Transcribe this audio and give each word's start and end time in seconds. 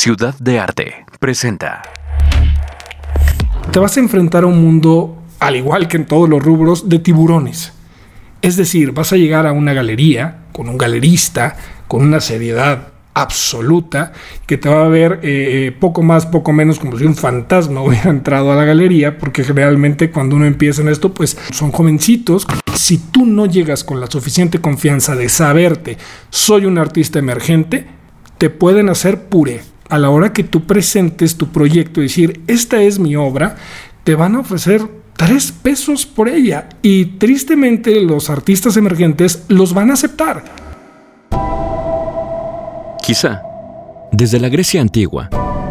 Ciudad 0.00 0.36
de 0.38 0.60
Arte 0.60 1.04
presenta. 1.18 1.82
Te 3.72 3.80
vas 3.80 3.96
a 3.96 4.00
enfrentar 4.00 4.44
a 4.44 4.46
un 4.46 4.62
mundo, 4.62 5.20
al 5.40 5.56
igual 5.56 5.88
que 5.88 5.96
en 5.96 6.06
todos 6.06 6.28
los 6.28 6.40
rubros, 6.40 6.88
de 6.88 7.00
tiburones. 7.00 7.72
Es 8.40 8.56
decir, 8.56 8.92
vas 8.92 9.12
a 9.12 9.16
llegar 9.16 9.44
a 9.44 9.50
una 9.50 9.72
galería 9.72 10.44
con 10.52 10.68
un 10.68 10.78
galerista, 10.78 11.56
con 11.88 12.02
una 12.02 12.20
seriedad 12.20 12.92
absoluta, 13.12 14.12
que 14.46 14.56
te 14.56 14.68
va 14.68 14.84
a 14.84 14.88
ver 14.88 15.18
eh, 15.24 15.66
eh, 15.66 15.72
poco 15.72 16.04
más, 16.04 16.26
poco 16.26 16.52
menos 16.52 16.78
como 16.78 16.96
si 16.96 17.04
un 17.04 17.16
fantasma 17.16 17.82
hubiera 17.82 18.10
entrado 18.10 18.52
a 18.52 18.54
la 18.54 18.64
galería, 18.64 19.18
porque 19.18 19.42
generalmente 19.42 20.12
cuando 20.12 20.36
uno 20.36 20.46
empieza 20.46 20.80
en 20.80 20.90
esto, 20.90 21.12
pues 21.12 21.36
son 21.50 21.72
jovencitos. 21.72 22.46
Si 22.72 22.98
tú 22.98 23.26
no 23.26 23.46
llegas 23.46 23.82
con 23.82 23.98
la 23.98 24.06
suficiente 24.06 24.60
confianza 24.60 25.16
de 25.16 25.28
saberte, 25.28 25.98
soy 26.30 26.66
un 26.66 26.78
artista 26.78 27.18
emergente, 27.18 27.88
te 28.38 28.48
pueden 28.48 28.90
hacer 28.90 29.24
puré. 29.24 29.62
A 29.88 29.98
la 29.98 30.10
hora 30.10 30.32
que 30.32 30.44
tú 30.44 30.66
presentes 30.66 31.36
tu 31.36 31.48
proyecto 31.48 32.00
y 32.00 32.04
decir, 32.04 32.42
esta 32.46 32.82
es 32.82 32.98
mi 32.98 33.16
obra, 33.16 33.56
te 34.04 34.14
van 34.14 34.36
a 34.36 34.40
ofrecer 34.40 34.82
tres 35.16 35.52
pesos 35.52 36.06
por 36.06 36.28
ella. 36.28 36.68
Y 36.82 37.04
tristemente 37.18 38.00
los 38.00 38.30
artistas 38.30 38.76
emergentes 38.76 39.44
los 39.48 39.74
van 39.74 39.90
a 39.90 39.94
aceptar. 39.94 40.44
Quizá, 43.02 43.42
desde 44.12 44.38
la 44.38 44.48
Grecia 44.48 44.80
antigua, 44.80 45.30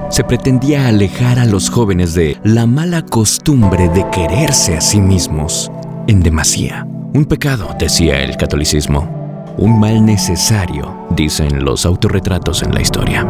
se 0.09 0.23
pretendía 0.23 0.87
alejar 0.87 1.37
a 1.37 1.45
los 1.45 1.69
jóvenes 1.69 2.13
de 2.13 2.37
la 2.43 2.65
mala 2.65 3.03
costumbre 3.03 3.89
de 3.89 4.05
quererse 4.09 4.75
a 4.75 4.81
sí 4.81 5.01
mismos 5.01 5.71
en 6.07 6.21
demasía. 6.21 6.85
Un 7.13 7.25
pecado, 7.25 7.75
decía 7.77 8.23
el 8.23 8.37
catolicismo. 8.37 9.55
Un 9.57 9.79
mal 9.79 10.05
necesario, 10.05 11.07
dicen 11.15 11.63
los 11.63 11.85
autorretratos 11.85 12.63
en 12.63 12.73
la 12.73 12.81
historia. 12.81 13.27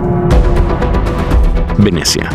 Venecia. 1.78 2.30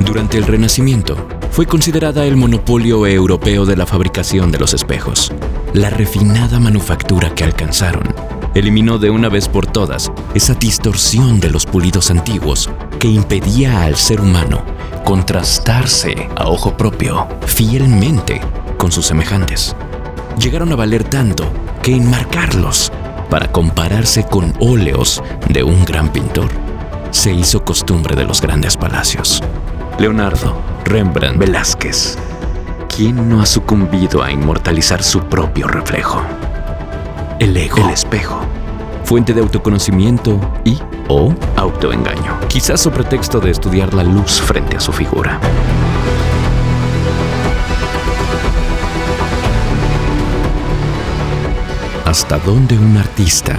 Durante 0.00 0.38
el 0.38 0.44
Renacimiento, 0.44 1.16
fue 1.50 1.66
considerada 1.66 2.24
el 2.24 2.36
monopolio 2.36 3.06
europeo 3.06 3.66
de 3.66 3.76
la 3.76 3.86
fabricación 3.86 4.50
de 4.50 4.58
los 4.58 4.72
espejos. 4.74 5.32
La 5.74 5.90
refinada 5.90 6.58
manufactura 6.58 7.34
que 7.34 7.44
alcanzaron 7.44 8.14
eliminó 8.54 8.98
de 8.98 9.10
una 9.10 9.28
vez 9.28 9.48
por 9.48 9.66
todas 9.66 10.10
esa 10.34 10.54
distorsión 10.54 11.38
de 11.38 11.50
los 11.50 11.66
pulidos 11.66 12.10
antiguos 12.10 12.70
que 12.98 13.08
impedía 13.08 13.82
al 13.82 13.96
ser 13.96 14.20
humano 14.20 14.64
contrastarse 15.04 16.28
a 16.34 16.48
ojo 16.48 16.76
propio 16.76 17.26
fielmente 17.46 18.40
con 18.78 18.90
sus 18.90 19.06
semejantes. 19.06 19.76
Llegaron 20.40 20.72
a 20.72 20.76
valer 20.76 21.04
tanto 21.04 21.44
que 21.82 21.94
enmarcarlos 21.94 22.90
para 23.28 23.52
compararse 23.52 24.24
con 24.24 24.54
óleos 24.60 25.22
de 25.48 25.62
un 25.62 25.84
gran 25.84 26.10
pintor 26.10 26.67
se 27.10 27.32
hizo 27.32 27.64
costumbre 27.64 28.14
de 28.14 28.24
los 28.24 28.40
grandes 28.40 28.76
palacios. 28.76 29.42
Leonardo, 29.98 30.56
Rembrandt, 30.84 31.38
Velázquez. 31.38 32.18
¿Quién 32.94 33.28
no 33.28 33.40
ha 33.40 33.46
sucumbido 33.46 34.22
a 34.22 34.30
inmortalizar 34.30 35.02
su 35.02 35.20
propio 35.20 35.68
reflejo? 35.68 36.22
El 37.38 37.56
ego, 37.56 37.78
el 37.78 37.90
espejo, 37.90 38.40
fuente 39.04 39.32
de 39.32 39.40
autoconocimiento 39.40 40.40
y 40.64 40.78
o 41.08 41.32
autoengaño, 41.56 42.38
quizás 42.48 42.80
su 42.80 42.90
pretexto 42.90 43.40
de 43.40 43.50
estudiar 43.50 43.94
la 43.94 44.04
luz 44.04 44.40
frente 44.40 44.76
a 44.76 44.80
su 44.80 44.92
figura. 44.92 45.40
¿Hasta 52.04 52.38
dónde 52.38 52.78
un 52.78 52.96
artista 52.96 53.56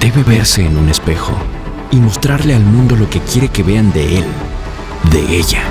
debe 0.00 0.22
verse 0.22 0.64
en 0.64 0.76
un 0.76 0.88
espejo 0.88 1.38
y 1.90 1.96
mostrarle 1.96 2.54
al 2.54 2.64
mundo 2.64 2.96
lo 2.96 3.08
que 3.08 3.20
quiere 3.20 3.48
que 3.48 3.62
vean 3.62 3.92
de 3.92 4.18
él? 4.18 4.24
de 5.10 5.36
ella. 5.36 5.62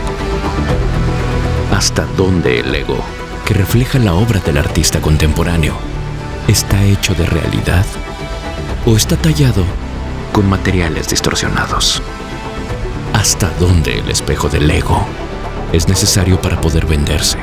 ¿Hasta 1.72 2.06
dónde 2.18 2.60
el 2.60 2.74
ego, 2.74 2.98
que 3.46 3.54
refleja 3.54 4.00
la 4.00 4.14
obra 4.14 4.40
del 4.40 4.58
artista 4.58 5.02
contemporáneo, 5.02 5.76
está 6.48 6.84
hecho 6.84 7.14
de 7.16 7.26
realidad 7.26 7.86
o 8.86 8.96
está 8.96 9.16
tallado 9.18 9.64
con 10.32 10.48
materiales 10.50 11.10
distorsionados? 11.10 12.02
¿Hasta 13.14 13.50
dónde 13.60 14.00
el 14.00 14.10
espejo 14.10 14.50
del 14.50 14.70
ego 14.70 15.06
es 15.72 15.88
necesario 15.88 16.40
para 16.42 16.60
poder 16.60 16.86
venderse, 16.86 17.38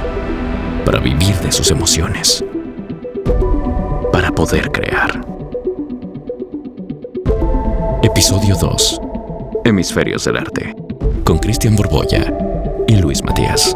para 0.84 1.00
vivir 1.00 1.36
de 1.40 1.52
sus 1.52 1.70
emociones, 1.70 2.44
para 4.12 4.30
poder 4.32 4.70
crear? 4.70 5.39
Episodio 8.20 8.54
2. 8.54 9.00
Hemisferios 9.64 10.26
del 10.26 10.36
Arte 10.36 10.76
con 11.24 11.38
Cristian 11.38 11.74
Borbolla 11.74 12.30
y 12.86 12.96
Luis 12.96 13.24
Matías. 13.24 13.74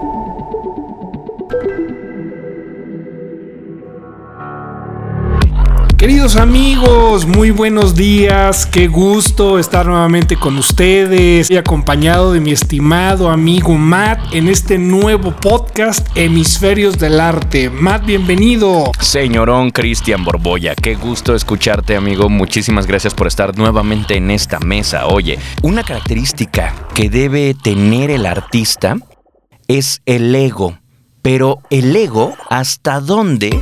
Queridos 6.05 6.37
amigos, 6.37 7.27
muy 7.27 7.51
buenos 7.51 7.95
días. 7.95 8.67
Qué 8.67 8.89
gusto 8.89 9.59
estar 9.59 9.87
nuevamente 9.87 10.37
con 10.37 10.59
ustedes 10.59 11.51
y 11.51 11.57
acompañado 11.57 12.35
de 12.35 12.41
mi 12.41 12.53
estimado 12.53 13.31
amigo 13.31 13.73
Matt 13.79 14.35
en 14.35 14.49
este 14.49 14.77
nuevo 14.77 15.35
podcast 15.35 16.07
Hemisferios 16.15 16.99
del 16.99 17.19
Arte. 17.19 17.71
Matt, 17.71 18.05
bienvenido. 18.05 18.93
Señorón 19.01 19.71
Cristian 19.71 20.25
Borbolla, 20.25 20.75
qué 20.75 20.95
gusto 20.95 21.35
escucharte, 21.35 21.97
amigo. 21.97 22.29
Muchísimas 22.29 22.87
gracias 22.87 23.15
por 23.15 23.27
estar 23.27 23.57
nuevamente 23.57 24.19
en 24.19 24.31
esta 24.31 24.61
mesa. 24.61 25.07
Oye, 25.07 25.39
una 25.63 25.85
característica 25.85 26.75
que 26.95 27.09
debe 27.09 27.55
tener 27.55 28.11
el 28.11 28.27
artista 28.27 28.99
es 29.69 30.03
el 30.05 30.35
ego. 30.35 30.77
Pero 31.23 31.61
el 31.71 31.97
ego, 31.97 32.35
¿hasta 32.51 33.01
dónde 33.01 33.59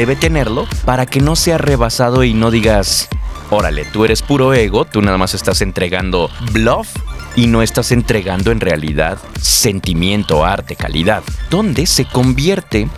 debe 0.00 0.16
tenerlo 0.16 0.66
para 0.86 1.04
que 1.04 1.20
no 1.20 1.36
sea 1.36 1.58
rebasado 1.58 2.24
y 2.24 2.32
no 2.32 2.50
digas, 2.50 3.06
órale, 3.50 3.84
tú 3.84 4.06
eres 4.06 4.22
puro 4.22 4.54
ego, 4.54 4.86
tú 4.86 5.02
nada 5.02 5.18
más 5.18 5.34
estás 5.34 5.60
entregando 5.60 6.30
bluff 6.52 6.88
y 7.36 7.48
no 7.48 7.60
estás 7.60 7.92
entregando 7.92 8.50
en 8.50 8.60
realidad 8.60 9.18
sentimiento, 9.42 10.42
arte, 10.42 10.74
calidad. 10.74 11.22
¿Dónde 11.50 11.84
se 11.84 12.06
convierte 12.06 12.88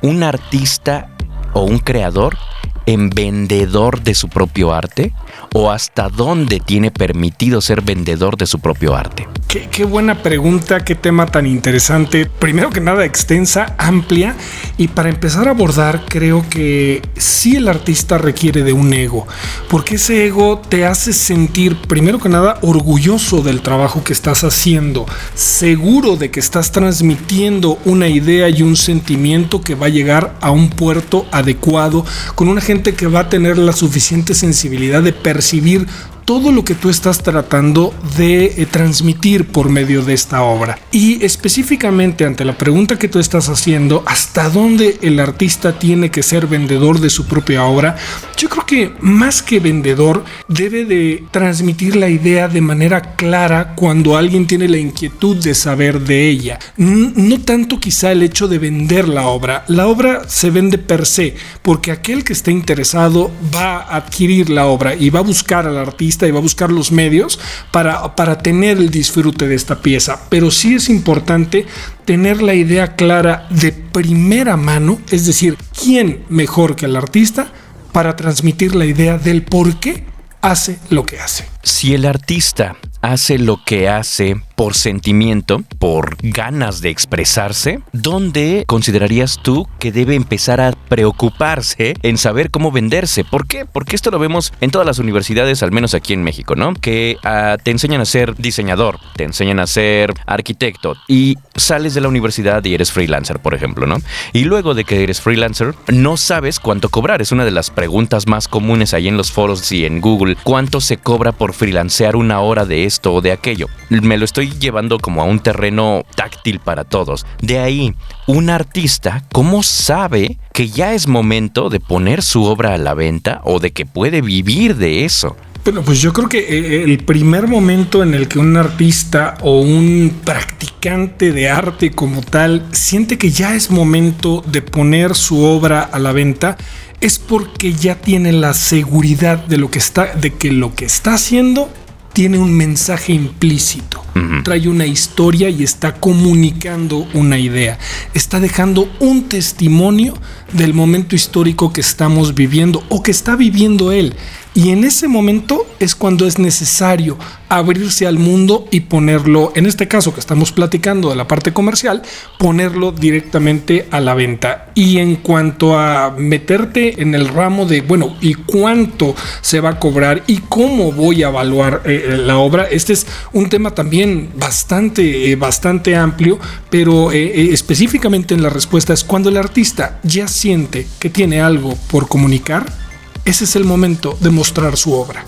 un 0.00 0.22
artista 0.22 1.10
o 1.52 1.64
un 1.64 1.78
creador 1.78 2.38
en 2.86 3.10
vendedor 3.10 4.00
de 4.00 4.14
su 4.14 4.30
propio 4.30 4.72
arte? 4.72 5.12
¿O 5.52 5.70
hasta 5.70 6.08
dónde 6.08 6.58
tiene 6.58 6.90
permitido 6.90 7.60
ser 7.60 7.82
vendedor 7.82 8.38
de 8.38 8.46
su 8.46 8.60
propio 8.60 8.96
arte? 8.96 9.28
Qué, 9.70 9.84
buena 9.84 10.22
pregunta, 10.22 10.84
qué 10.84 10.94
tema 10.94 11.24
tan 11.24 11.46
interesante. 11.46 12.26
Primero 12.26 12.68
que 12.68 12.80
nada, 12.80 13.06
extensa, 13.06 13.74
amplia. 13.78 14.34
Y 14.76 14.88
para 14.88 15.08
empezar 15.08 15.48
a 15.48 15.52
abordar, 15.52 16.04
creo 16.06 16.44
que 16.50 17.00
sí 17.16 17.56
el 17.56 17.68
artista 17.68 18.18
requiere 18.18 18.64
de 18.64 18.74
un 18.74 18.92
ego, 18.92 19.26
porque 19.70 19.94
ese 19.94 20.26
ego 20.26 20.60
te 20.68 20.84
hace 20.84 21.14
sentir, 21.14 21.76
primero 21.88 22.18
que 22.18 22.28
nada, 22.28 22.58
orgulloso 22.60 23.40
del 23.40 23.62
trabajo 23.62 24.04
que 24.04 24.12
estás 24.12 24.44
haciendo, 24.44 25.06
seguro 25.34 26.16
de 26.16 26.30
que 26.30 26.40
estás 26.40 26.72
transmitiendo 26.72 27.78
una 27.86 28.08
idea 28.08 28.50
y 28.50 28.60
un 28.62 28.76
sentimiento 28.76 29.62
que 29.62 29.74
va 29.74 29.86
a 29.86 29.90
llegar 29.90 30.36
a 30.42 30.50
un 30.50 30.68
puerto 30.68 31.26
adecuado, 31.32 32.04
con 32.34 32.48
una 32.48 32.60
gente 32.60 32.94
que 32.94 33.06
va 33.06 33.20
a 33.20 33.28
tener 33.30 33.56
la 33.56 33.72
suficiente 33.72 34.34
sensibilidad 34.34 35.02
de 35.02 35.12
percibir 35.12 35.86
todo 36.26 36.50
lo 36.50 36.64
que 36.64 36.74
tú 36.74 36.90
estás 36.90 37.22
tratando 37.22 37.94
de 38.18 38.46
eh, 38.46 38.66
transmitir 38.66 39.46
por 39.46 39.70
medio 39.70 40.02
de 40.02 40.12
esta 40.12 40.42
obra. 40.42 40.76
Y 40.90 41.24
específicamente 41.24 42.24
ante 42.24 42.44
la 42.44 42.58
pregunta 42.58 42.98
que 42.98 43.08
tú 43.08 43.20
estás 43.20 43.48
haciendo, 43.48 44.02
¿hasta 44.06 44.50
dónde 44.50 44.98
el 45.02 45.20
artista 45.20 45.78
tiene 45.78 46.10
que 46.10 46.24
ser 46.24 46.48
vendedor 46.48 46.98
de 46.98 47.10
su 47.10 47.26
propia 47.26 47.64
obra? 47.64 47.96
Yo 48.36 48.48
creo 48.48 48.66
que 48.66 48.92
más 49.00 49.40
que 49.40 49.60
vendedor 49.60 50.24
debe 50.48 50.84
de 50.84 51.24
transmitir 51.30 51.94
la 51.94 52.08
idea 52.08 52.48
de 52.48 52.60
manera 52.60 53.14
clara 53.14 53.74
cuando 53.76 54.16
alguien 54.16 54.48
tiene 54.48 54.68
la 54.68 54.78
inquietud 54.78 55.36
de 55.36 55.54
saber 55.54 56.00
de 56.00 56.28
ella. 56.28 56.58
No 56.76 57.40
tanto 57.40 57.78
quizá 57.78 58.10
el 58.10 58.24
hecho 58.24 58.48
de 58.48 58.58
vender 58.58 59.06
la 59.06 59.28
obra. 59.28 59.64
La 59.68 59.86
obra 59.86 60.28
se 60.28 60.50
vende 60.50 60.78
per 60.78 61.06
se 61.06 61.36
porque 61.62 61.92
aquel 61.92 62.24
que 62.24 62.32
esté 62.32 62.50
interesado 62.50 63.30
va 63.54 63.76
a 63.76 63.96
adquirir 63.96 64.50
la 64.50 64.66
obra 64.66 64.96
y 64.96 65.10
va 65.10 65.20
a 65.20 65.22
buscar 65.22 65.68
al 65.68 65.78
artista 65.78 66.15
y 66.24 66.30
va 66.30 66.38
a 66.38 66.42
buscar 66.42 66.70
los 66.70 66.92
medios 66.92 67.40
para, 67.72 68.14
para 68.14 68.38
tener 68.38 68.78
el 68.78 68.90
disfrute 68.90 69.48
de 69.48 69.56
esta 69.56 69.82
pieza. 69.82 70.20
Pero 70.28 70.52
sí 70.52 70.76
es 70.76 70.88
importante 70.88 71.66
tener 72.04 72.40
la 72.40 72.54
idea 72.54 72.94
clara 72.94 73.48
de 73.50 73.72
primera 73.72 74.56
mano, 74.56 75.00
es 75.10 75.26
decir, 75.26 75.58
quién 75.82 76.24
mejor 76.28 76.76
que 76.76 76.86
el 76.86 76.94
artista 76.94 77.48
para 77.90 78.14
transmitir 78.14 78.76
la 78.76 78.86
idea 78.86 79.18
del 79.18 79.42
por 79.42 79.80
qué 79.80 80.04
hace 80.42 80.78
lo 80.90 81.04
que 81.04 81.18
hace. 81.18 81.48
Si 81.62 81.94
el 81.94 82.04
artista 82.04 82.76
hace 83.02 83.38
lo 83.38 83.64
que 83.64 83.88
hace 83.88 84.40
por 84.56 84.74
sentimiento, 84.74 85.62
por 85.78 86.16
ganas 86.22 86.80
de 86.80 86.88
expresarse, 86.88 87.80
¿dónde 87.92 88.64
considerarías 88.66 89.38
tú 89.42 89.68
que 89.78 89.92
debe 89.92 90.14
empezar 90.14 90.60
a 90.60 90.72
preocuparse 90.72 91.94
en 92.02 92.16
saber 92.16 92.50
cómo 92.50 92.72
venderse? 92.72 93.22
¿Por 93.22 93.46
qué? 93.46 93.66
Porque 93.66 93.94
esto 93.94 94.10
lo 94.10 94.18
vemos 94.18 94.52
en 94.60 94.70
todas 94.70 94.86
las 94.86 94.98
universidades, 94.98 95.62
al 95.62 95.72
menos 95.72 95.94
aquí 95.94 96.14
en 96.14 96.24
México, 96.24 96.56
¿no? 96.56 96.72
Que 96.74 97.18
uh, 97.22 97.62
te 97.62 97.70
enseñan 97.70 98.00
a 98.00 98.06
ser 98.06 98.34
diseñador, 98.36 98.98
te 99.14 99.24
enseñan 99.24 99.60
a 99.60 99.66
ser 99.66 100.14
arquitecto 100.24 100.96
y 101.06 101.36
sales 101.54 101.94
de 101.94 102.00
la 102.00 102.08
universidad 102.08 102.64
y 102.64 102.74
eres 102.74 102.92
freelancer, 102.92 103.40
por 103.40 103.54
ejemplo, 103.54 103.86
¿no? 103.86 103.98
Y 104.32 104.44
luego 104.44 104.74
de 104.74 104.84
que 104.84 105.02
eres 105.02 105.20
freelancer, 105.20 105.74
no 105.88 106.16
sabes 106.16 106.60
cuánto 106.60 106.88
cobrar. 106.88 107.20
Es 107.20 107.30
una 107.30 107.44
de 107.44 107.50
las 107.50 107.70
preguntas 107.70 108.26
más 108.26 108.48
comunes 108.48 108.94
ahí 108.94 109.08
en 109.08 109.18
los 109.18 109.32
foros 109.32 109.70
y 109.70 109.84
en 109.84 110.00
Google. 110.00 110.36
¿Cuánto 110.44 110.80
se 110.80 110.96
cobra 110.96 111.32
por 111.32 111.52
freelancear 111.52 112.16
una 112.16 112.40
hora 112.40 112.64
de 112.64 112.84
esto 112.84 113.12
o 113.12 113.20
de 113.20 113.32
aquello? 113.32 113.68
Me 113.90 114.16
lo 114.16 114.24
estoy 114.24 114.45
llevando 114.50 114.98
como 114.98 115.22
a 115.22 115.24
un 115.24 115.40
terreno 115.40 116.04
táctil 116.14 116.60
para 116.60 116.84
todos. 116.84 117.26
De 117.40 117.58
ahí, 117.58 117.94
un 118.26 118.50
artista, 118.50 119.24
¿cómo 119.32 119.62
sabe 119.62 120.38
que 120.52 120.68
ya 120.68 120.94
es 120.94 121.08
momento 121.08 121.68
de 121.68 121.80
poner 121.80 122.22
su 122.22 122.44
obra 122.44 122.74
a 122.74 122.78
la 122.78 122.94
venta 122.94 123.40
o 123.44 123.60
de 123.60 123.72
que 123.72 123.86
puede 123.86 124.22
vivir 124.22 124.76
de 124.76 125.04
eso? 125.04 125.36
Bueno, 125.66 125.82
pues 125.82 126.00
yo 126.00 126.12
creo 126.12 126.28
que 126.28 126.38
eh, 126.38 126.84
el 126.84 126.98
primer 126.98 127.48
momento 127.48 128.04
en 128.04 128.14
el 128.14 128.28
que 128.28 128.38
un 128.38 128.56
artista 128.56 129.36
o 129.40 129.60
un 129.60 130.20
practicante 130.24 131.32
de 131.32 131.50
arte 131.50 131.90
como 131.90 132.22
tal 132.22 132.64
siente 132.70 133.18
que 133.18 133.30
ya 133.30 133.52
es 133.56 133.68
momento 133.72 134.44
de 134.46 134.62
poner 134.62 135.16
su 135.16 135.42
obra 135.42 135.82
a 135.82 135.98
la 135.98 136.12
venta 136.12 136.56
es 137.00 137.18
porque 137.18 137.72
ya 137.72 137.96
tiene 137.96 138.30
la 138.30 138.54
seguridad 138.54 139.44
de 139.44 139.58
lo 139.58 139.68
que 139.68 139.80
está 139.80 140.14
de 140.14 140.34
que 140.34 140.52
lo 140.52 140.72
que 140.72 140.84
está 140.84 141.14
haciendo 141.14 141.68
tiene 142.16 142.38
un 142.38 142.50
mensaje 142.54 143.12
implícito, 143.12 144.02
trae 144.42 144.68
una 144.68 144.86
historia 144.86 145.50
y 145.50 145.62
está 145.62 145.96
comunicando 145.96 147.06
una 147.12 147.38
idea, 147.38 147.78
está 148.14 148.40
dejando 148.40 148.88
un 149.00 149.28
testimonio 149.28 150.14
del 150.54 150.72
momento 150.72 151.14
histórico 151.14 151.74
que 151.74 151.82
estamos 151.82 152.34
viviendo 152.34 152.82
o 152.88 153.02
que 153.02 153.10
está 153.10 153.36
viviendo 153.36 153.92
él. 153.92 154.14
Y 154.56 154.70
en 154.70 154.84
ese 154.84 155.06
momento 155.06 155.66
es 155.80 155.94
cuando 155.94 156.26
es 156.26 156.38
necesario 156.38 157.18
abrirse 157.50 158.06
al 158.06 158.18
mundo 158.18 158.66
y 158.70 158.80
ponerlo, 158.80 159.52
en 159.54 159.66
este 159.66 159.86
caso 159.86 160.14
que 160.14 160.20
estamos 160.20 160.50
platicando 160.50 161.10
de 161.10 161.16
la 161.16 161.28
parte 161.28 161.52
comercial, 161.52 162.00
ponerlo 162.38 162.90
directamente 162.90 163.86
a 163.90 164.00
la 164.00 164.14
venta. 164.14 164.70
Y 164.74 164.96
en 164.96 165.16
cuanto 165.16 165.78
a 165.78 166.14
meterte 166.16 167.02
en 167.02 167.14
el 167.14 167.28
ramo 167.28 167.66
de, 167.66 167.82
bueno, 167.82 168.16
¿y 168.22 168.32
cuánto 168.32 169.14
se 169.42 169.60
va 169.60 169.72
a 169.72 169.78
cobrar 169.78 170.22
y 170.26 170.38
cómo 170.38 170.90
voy 170.90 171.22
a 171.22 171.28
evaluar 171.28 171.82
eh, 171.84 172.16
la 172.18 172.38
obra? 172.38 172.64
Este 172.64 172.94
es 172.94 173.06
un 173.34 173.50
tema 173.50 173.74
también 173.74 174.30
bastante, 174.36 175.30
eh, 175.30 175.36
bastante 175.36 175.96
amplio, 175.96 176.38
pero 176.70 177.12
eh, 177.12 177.52
específicamente 177.52 178.32
en 178.32 178.42
la 178.42 178.48
respuesta 178.48 178.94
es 178.94 179.04
cuando 179.04 179.28
el 179.28 179.36
artista 179.36 180.00
ya 180.02 180.26
siente 180.28 180.86
que 180.98 181.10
tiene 181.10 181.42
algo 181.42 181.76
por 181.90 182.08
comunicar, 182.08 182.85
ese 183.26 183.42
es 183.42 183.56
el 183.56 183.64
momento 183.64 184.16
de 184.20 184.30
mostrar 184.30 184.76
su 184.76 184.94
obra. 184.94 185.24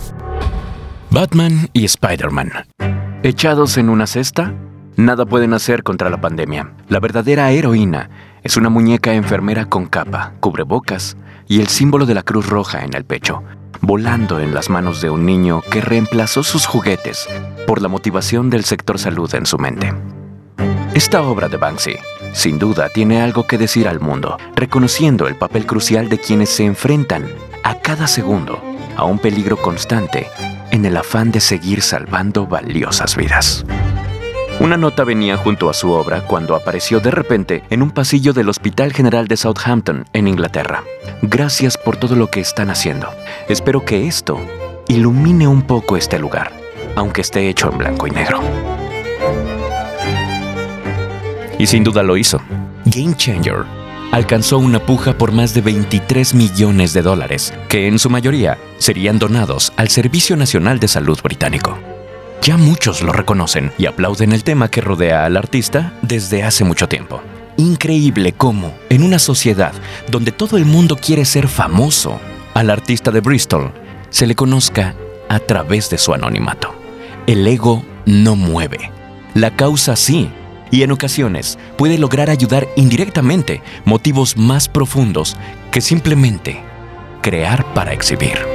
Batman 1.11 1.69
y 1.73 1.83
Spider-Man. 1.83 2.51
Echados 3.23 3.77
en 3.77 3.89
una 3.89 4.07
cesta, 4.07 4.53
nada 4.95 5.25
pueden 5.25 5.53
hacer 5.53 5.83
contra 5.83 6.09
la 6.09 6.21
pandemia. 6.21 6.71
La 6.87 7.01
verdadera 7.01 7.51
heroína 7.51 8.09
es 8.41 8.55
una 8.55 8.69
muñeca 8.69 9.13
enfermera 9.13 9.65
con 9.65 9.85
capa, 9.85 10.31
cubrebocas 10.39 11.17
y 11.49 11.59
el 11.59 11.67
símbolo 11.67 12.05
de 12.05 12.13
la 12.13 12.23
Cruz 12.23 12.47
Roja 12.47 12.85
en 12.85 12.93
el 12.93 13.03
pecho, 13.03 13.43
volando 13.81 14.39
en 14.39 14.53
las 14.53 14.69
manos 14.69 15.01
de 15.01 15.09
un 15.09 15.25
niño 15.25 15.61
que 15.69 15.81
reemplazó 15.81 16.41
sus 16.43 16.65
juguetes 16.65 17.27
por 17.67 17.81
la 17.81 17.89
motivación 17.89 18.49
del 18.49 18.63
sector 18.63 18.97
salud 18.97 19.33
en 19.35 19.45
su 19.45 19.57
mente. 19.57 19.93
Esta 20.93 21.21
obra 21.21 21.49
de 21.49 21.57
Banksy, 21.57 21.97
sin 22.31 22.59
duda, 22.59 22.87
tiene 22.87 23.21
algo 23.21 23.45
que 23.45 23.57
decir 23.57 23.89
al 23.89 23.99
mundo, 23.99 24.37
reconociendo 24.55 25.27
el 25.27 25.35
papel 25.35 25.65
crucial 25.65 26.07
de 26.07 26.17
quienes 26.17 26.49
se 26.49 26.63
enfrentan 26.63 27.25
a 27.63 27.75
cada 27.75 28.07
segundo 28.07 28.61
a 28.95 29.05
un 29.05 29.19
peligro 29.19 29.57
constante 29.57 30.27
en 30.71 30.85
el 30.85 30.97
afán 30.97 31.31
de 31.31 31.39
seguir 31.39 31.81
salvando 31.81 32.45
valiosas 32.45 33.15
vidas. 33.15 33.65
Una 34.59 34.75
nota 34.75 35.05
venía 35.05 35.37
junto 35.37 35.69
a 35.69 35.73
su 35.73 35.91
obra 35.91 36.21
cuando 36.21 36.53
apareció 36.53 36.99
de 36.99 37.11
repente 37.11 37.63
en 37.69 37.81
un 37.81 37.91
pasillo 37.91 38.33
del 38.33 38.49
Hospital 38.49 38.91
General 38.91 39.27
de 39.27 39.37
Southampton, 39.37 40.05
en 40.11 40.27
Inglaterra. 40.27 40.83
Gracias 41.21 41.77
por 41.77 41.95
todo 41.95 42.17
lo 42.17 42.29
que 42.29 42.41
están 42.41 42.69
haciendo. 42.69 43.09
Espero 43.47 43.85
que 43.85 44.05
esto 44.05 44.37
ilumine 44.89 45.47
un 45.47 45.61
poco 45.61 45.95
este 45.95 46.19
lugar, 46.19 46.51
aunque 46.95 47.21
esté 47.21 47.47
hecho 47.47 47.71
en 47.71 47.77
blanco 47.77 48.05
y 48.07 48.11
negro. 48.11 48.41
Y 51.57 51.65
sin 51.65 51.85
duda 51.85 52.03
lo 52.03 52.17
hizo. 52.17 52.41
Game 52.85 53.15
Changer 53.15 53.78
alcanzó 54.11 54.57
una 54.57 54.79
puja 54.79 55.17
por 55.17 55.31
más 55.31 55.53
de 55.53 55.61
23 55.61 56.33
millones 56.33 56.93
de 56.93 57.01
dólares, 57.01 57.53
que 57.67 57.87
en 57.87 57.99
su 57.99 58.09
mayoría 58.09 58.57
serían 58.77 59.19
donados 59.19 59.71
al 59.77 59.89
Servicio 59.89 60.35
Nacional 60.35 60.79
de 60.79 60.87
Salud 60.87 61.19
británico. 61.21 61.77
Ya 62.41 62.57
muchos 62.57 63.01
lo 63.01 63.11
reconocen 63.11 63.71
y 63.77 63.85
aplauden 63.85 64.31
el 64.31 64.43
tema 64.43 64.69
que 64.69 64.81
rodea 64.81 65.25
al 65.25 65.37
artista 65.37 65.93
desde 66.01 66.43
hace 66.43 66.63
mucho 66.63 66.87
tiempo. 66.87 67.21
Increíble 67.57 68.33
cómo, 68.33 68.73
en 68.89 69.03
una 69.03 69.19
sociedad 69.19 69.73
donde 70.09 70.31
todo 70.31 70.57
el 70.57 70.65
mundo 70.65 70.95
quiere 70.95 71.25
ser 71.25 71.47
famoso, 71.47 72.19
al 72.53 72.69
artista 72.69 73.11
de 73.11 73.19
Bristol 73.19 73.71
se 74.09 74.25
le 74.25 74.35
conozca 74.35 74.95
a 75.27 75.39
través 75.39 75.89
de 75.89 75.97
su 75.97 76.13
anonimato. 76.13 76.73
El 77.27 77.45
ego 77.45 77.83
no 78.05 78.35
mueve. 78.35 78.91
La 79.35 79.55
causa 79.55 79.95
sí, 79.95 80.31
y 80.71 80.83
en 80.83 80.91
ocasiones 80.91 81.57
puede 81.77 81.97
lograr 81.97 82.29
ayudar 82.29 82.67
indirectamente 82.75 83.61
motivos 83.85 84.37
más 84.37 84.67
profundos 84.67 85.37
que 85.71 85.81
simplemente 85.81 86.61
crear 87.21 87.73
para 87.73 87.93
exhibir. 87.93 88.48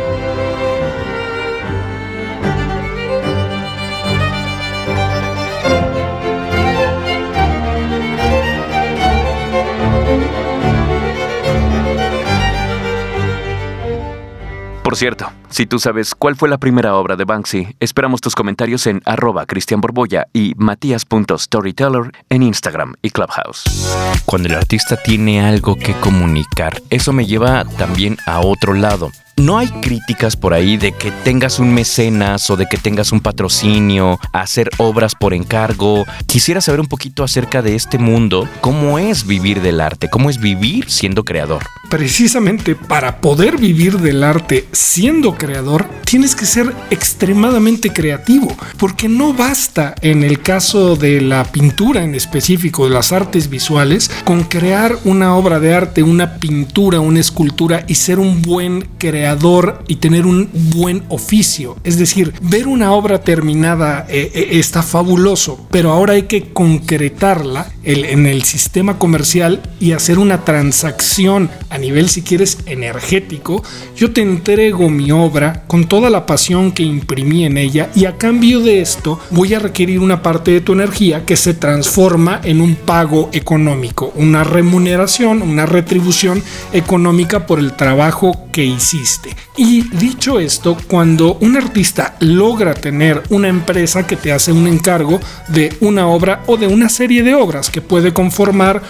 Cierto, 14.95 15.33
si 15.51 15.67
tú 15.67 15.81
sabes 15.81 16.15
cuál 16.15 16.37
fue 16.37 16.49
la 16.49 16.59
primera 16.59 16.95
obra 16.95 17.17
de 17.17 17.25
Banksy, 17.25 17.77
esperamos 17.81 18.21
tus 18.21 18.37
comentarios 18.37 18.87
en 18.87 19.03
arroba 19.05 19.45
Cristian 19.45 19.81
Borboya 19.81 20.29
y 20.33 20.55
matías.storyteller 20.57 22.13
en 22.31 22.43
Instagram 22.45 22.95
y 23.03 23.11
Clubhouse. 23.11 23.65
Cuando 24.25 24.49
el 24.49 24.55
artista 24.55 24.97
tiene 24.97 25.45
algo 25.45 25.75
que 25.75 25.95
comunicar, 25.95 26.81
eso 26.91 27.13
me 27.13 27.27
lleva 27.27 27.65
también 27.77 28.19
a 28.25 28.41
otro 28.41 28.73
lado. 28.73 29.11
No 29.37 29.59
hay 29.59 29.67
críticas 29.67 30.37
por 30.37 30.55
ahí 30.55 30.77
de 30.77 30.93
que 30.93 31.11
tengas 31.11 31.59
un 31.59 31.75
mecenas 31.75 32.49
o 32.51 32.57
de 32.57 32.67
que 32.67 32.77
tengas 32.77 33.11
un 33.11 33.19
patrocinio, 33.19 34.21
hacer 34.33 34.71
obras 34.79 35.17
por 35.17 35.35
encargo. 35.35 36.07
Quisiera 36.27 36.61
saber 36.61 36.79
un 36.79 36.87
poquito 36.87 37.25
acerca 37.25 37.61
de 37.61 37.75
este 37.75 37.99
mundo, 37.99 38.49
cómo 38.61 38.97
es 39.01 39.27
vivir 39.27 39.61
del 39.61 39.81
arte, 39.81 40.09
cómo 40.09 40.31
es 40.31 40.39
vivir 40.39 40.89
siendo 40.89 41.25
creador. 41.25 41.65
Precisamente 41.91 42.77
para 42.77 43.21
poder 43.21 43.59
vivir 43.59 43.99
del 43.99 44.23
arte 44.23 44.69
siendo 44.71 45.35
creador, 45.35 45.89
tienes 46.05 46.37
que 46.37 46.47
ser 46.47 46.73
extremadamente 46.91 47.93
creativo, 47.93 48.57
porque 48.79 49.09
no 49.09 49.33
basta 49.33 49.97
en 50.01 50.23
el 50.23 50.43
caso 50.43 50.95
de 50.95 51.21
la 51.21 51.43
pintura 51.45 52.05
en 52.05 52.15
específico, 52.15 52.85
de 52.85 52.95
las 52.95 53.13
artes 53.13 53.51
visuales, 53.51 54.11
con 54.25 54.45
crear 54.45 54.97
una 55.05 55.35
obra 55.35 55.59
de 55.59 55.75
arte, 55.75 56.05
una 56.05 56.37
pintura, 56.37 57.01
una 57.01 57.21
escultura 57.21 57.85
y 57.89 57.97
ser 57.97 58.21
un 58.21 58.41
buen 58.41 58.89
creador 58.99 59.24
y 59.89 59.97
tener 59.97 60.27
un 60.27 60.49
buen 60.53 61.03
oficio. 61.09 61.77
Es 61.85 61.99
decir, 61.99 62.33
ver 62.43 62.67
una 62.67 62.93
obra 62.93 63.23
terminada 63.23 64.07
eh, 64.09 64.31
eh, 64.35 64.49
está 64.53 64.83
fabuloso, 64.83 65.67
pero 65.71 65.93
ahora 65.93 66.15
hay 66.15 66.23
que 66.23 66.53
concretarla 66.53 67.71
en 67.85 68.27
el 68.27 68.45
sistema 68.45 68.99
comercial 68.99 69.61
y 69.79 69.93
hacer 69.93 70.19
una 70.19 70.45
transacción 70.45 71.51
a 71.69 71.77
nivel, 71.77 72.09
si 72.09 72.23
quieres, 72.23 72.59
energético. 72.67 73.63
Yo 73.97 74.13
te 74.13 74.23
entrego 74.23 74.89
mi 74.89 75.11
obra 75.11 75.65
con 75.67 75.87
toda 75.87 76.09
la 76.09 76.25
pasión 76.25 76.73
que 76.73 76.83
imprimí 76.83 77.45
en 77.45 77.59
ella 77.59 77.91
y 77.95 78.07
a 78.07 78.17
cambio 78.17 78.61
de 78.61 78.81
esto 78.81 79.21
voy 79.31 79.53
a 79.55 79.59
requerir 79.59 80.01
una 80.01 80.23
parte 80.23 80.51
de 80.51 80.61
tu 80.61 80.73
energía 80.73 81.27
que 81.27 81.37
se 81.37 81.53
transforma 81.55 82.41
en 82.43 82.61
un 82.61 82.75
pago 82.75 83.29
económico, 83.33 84.13
una 84.17 84.45
remuneración, 84.45 85.43
una 85.43 85.67
retribución 85.67 86.43
económica 86.73 87.47
por 87.47 87.59
el 87.59 87.75
trabajo 87.75 88.44
que 88.55 88.65
hiciste. 88.65 89.35
Y 89.57 89.83
dicho 89.83 90.39
esto, 90.39 90.77
cuando 90.87 91.35
un 91.41 91.57
artista 91.57 92.15
logra 92.21 92.73
tener 92.73 93.21
una 93.31 93.49
empresa 93.49 94.07
que 94.07 94.15
te 94.15 94.31
hace 94.31 94.53
un 94.53 94.69
encargo 94.69 95.19
de 95.49 95.77
una 95.81 96.07
obra 96.07 96.45
o 96.47 96.57
de 96.57 96.69
una 96.69 96.89
serie 96.89 97.25
de 97.25 97.35
obras 97.35 97.69
que 97.69 97.83
puede 97.83 98.15
conformar 98.15 98.81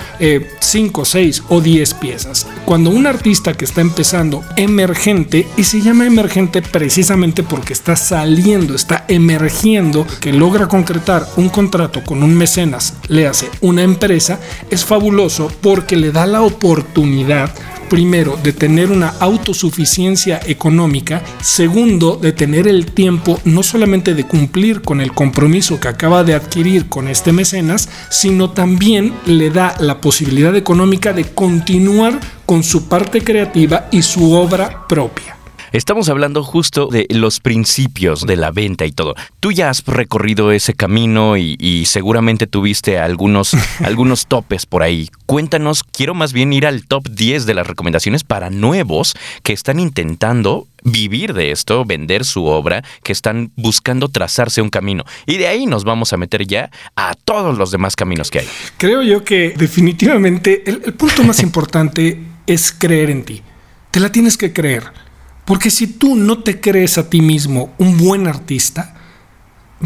5, 0.61 1.05
6 1.07 1.45
o 1.49 1.63
10 1.63 1.95
piezas. 1.95 2.47
Cuando 2.67 2.91
un 2.91 3.07
artista 3.07 3.55
que 3.55 3.65
está 3.65 3.81
empezando 3.81 4.45
emergente, 4.57 5.49
y 5.57 5.65
se 5.65 5.81
llama 5.81 6.05
emergente 6.05 6.61
precisamente 6.61 7.43
porque 7.43 7.73
está 7.73 7.97
saliendo, 7.97 8.75
está 8.75 9.07
emergiendo, 9.09 10.07
que 10.21 10.35
logra 10.35 10.69
concretar 10.69 11.27
un 11.39 11.49
contrato 11.49 12.05
con 12.05 12.23
un 12.23 12.35
mecenas, 12.35 12.93
le 13.09 13.27
hace 13.27 13.49
una 13.63 13.83
empresa, 13.83 14.39
es 14.69 14.85
fabuloso 14.85 15.51
porque 15.63 15.97
le 15.97 16.13
da 16.13 16.27
la 16.27 16.43
oportunidad 16.43 17.51
primero, 17.95 18.37
de 18.43 18.53
tener 18.53 18.91
una 18.91 19.11
autosuficiencia 19.21 20.41
económica, 20.47 21.23
segundo, 21.41 22.17
de 22.17 22.33
tener 22.33 22.67
el 22.67 22.87
tiempo 22.87 23.39
no 23.45 23.63
solamente 23.63 24.15
de 24.15 24.27
cumplir 24.27 24.83
con 24.83 25.01
el 25.01 25.13
compromiso 25.13 25.79
que 25.79 25.87
acaba 25.87 26.25
de 26.25 26.35
adquirir 26.35 26.89
con 26.89 27.07
este 27.07 27.31
mecenas, 27.31 27.89
sino 28.11 28.51
también 28.51 29.15
le 29.27 29.51
da 29.51 29.77
la 29.79 30.01
posibilidad 30.01 30.57
económica 30.57 31.13
de 31.13 31.23
continuar 31.23 32.19
con 32.47 32.65
su 32.65 32.89
parte 32.89 33.23
creativa 33.23 33.87
y 33.93 34.03
su 34.03 34.33
obra 34.33 34.89
propia. 34.89 35.34
Estamos 35.75 36.09
hablando 36.09 36.45
justo 36.45 36.87
de 36.87 37.05
los 37.11 37.41
principios 37.41 38.25
de 38.25 38.37
la 38.37 38.53
venta 38.53 38.87
y 38.87 38.93
todo. 38.93 39.17
Tú 39.41 39.51
ya 39.51 39.71
has 39.71 39.85
recorrido 39.85 40.53
ese 40.53 40.73
camino 40.73 41.37
y, 41.37 41.83
seguramente 41.87 42.47
tuviste 42.47 43.01
algunos, 43.01 43.57
algunos 43.85 44.29
topes 44.29 44.67
por 44.67 44.85
ahí. 44.85 45.09
Cuéntanos, 45.27 45.83
quiero 45.83 46.15
más 46.15 46.33
bien 46.33 46.53
ir 46.53 46.65
al 46.65 46.87
top 46.87 47.09
10 47.11 47.47
de 47.47 47.55
las 47.55 47.67
recomendaciones 47.67 48.23
para 48.23 48.51
nuevos 48.51 49.17
que 49.43 49.53
están 49.53 49.81
intentando 49.81 50.69
vivir 50.85 51.35
de 51.35 51.51
esto, 51.51 51.85
vender 51.85 52.25
su 52.25 52.45
obra, 52.45 52.85
que 53.03 53.11
están 53.11 53.51
buscando 53.57 54.09
trazarse 54.09 54.63
un 54.63 54.71
camino. 54.71 55.03
Y 55.27 55.39
de 55.39 55.49
ahí 55.49 55.67
nos 55.67 55.83
vamos 55.83 56.13
a 56.13 56.17
meter 56.17 56.47
ya 56.47 56.71
a 56.95 57.15
todos 57.15 57.59
los 57.59 57.73
demás 57.73 57.97
caminos 57.97 58.31
que 58.31 58.39
hay. 58.39 58.49
Creo 58.79 59.03
yo 59.03 59.25
que 59.25 59.55
definitivamente 59.57 60.63
el 60.71 60.95
punto 60.95 61.25
más 61.25 61.43
importante 61.43 62.21
es 62.47 62.71
creer 62.71 63.11
en 63.11 63.25
ti. 63.25 63.43
Te 63.91 63.99
la 63.99 64.13
tienes 64.13 64.37
que 64.37 64.53
creer. 64.53 65.04
Porque 65.45 65.71
si 65.71 65.87
tú 65.87 66.17
no 66.17 66.43
te 66.43 66.61
crees 66.61 66.99
a 66.99 67.11
ti 67.11 67.21
mismo 67.21 67.75
un 67.79 67.99
buen 67.99 68.27
artista, 68.27 68.95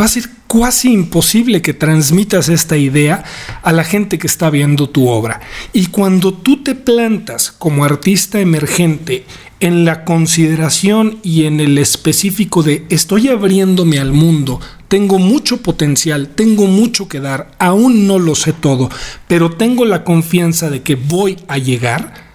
va 0.01 0.05
a 0.05 0.09
ser 0.09 0.29
casi 0.49 0.93
imposible 0.93 1.61
que 1.63 1.75
transmitas 1.75 2.49
esta 2.49 2.77
idea 2.77 3.25
a 3.63 3.73
la 3.73 3.85
gente 3.85 4.19
que 4.19 4.27
está 4.27 4.51
viendo 4.51 4.89
tu 4.89 5.09
obra. 5.09 5.41
Y 5.73 5.87
cuando 5.87 6.33
tú 6.33 6.63
te 6.63 6.75
plantas 6.75 7.51
como 7.51 7.85
artista 7.85 8.41
emergente 8.41 9.25
en 9.61 9.85
la 9.85 10.05
consideración 10.05 11.19
y 11.23 11.45
en 11.45 11.61
el 11.61 11.79
específico 11.79 12.63
de 12.63 12.87
estoy 12.89 13.29
abriéndome 13.29 13.99
al 13.99 14.13
mundo, 14.13 14.61
tengo 14.87 15.19
mucho 15.19 15.63
potencial, 15.63 16.29
tengo 16.29 16.67
mucho 16.67 17.09
que 17.09 17.21
dar, 17.21 17.51
aún 17.59 18.07
no 18.07 18.19
lo 18.19 18.35
sé 18.35 18.53
todo, 18.53 18.89
pero 19.27 19.51
tengo 19.51 19.85
la 19.85 20.05
confianza 20.05 20.71
de 20.71 20.83
que 20.83 20.95
voy 20.95 21.37
a 21.49 21.59
llegar, 21.59 22.28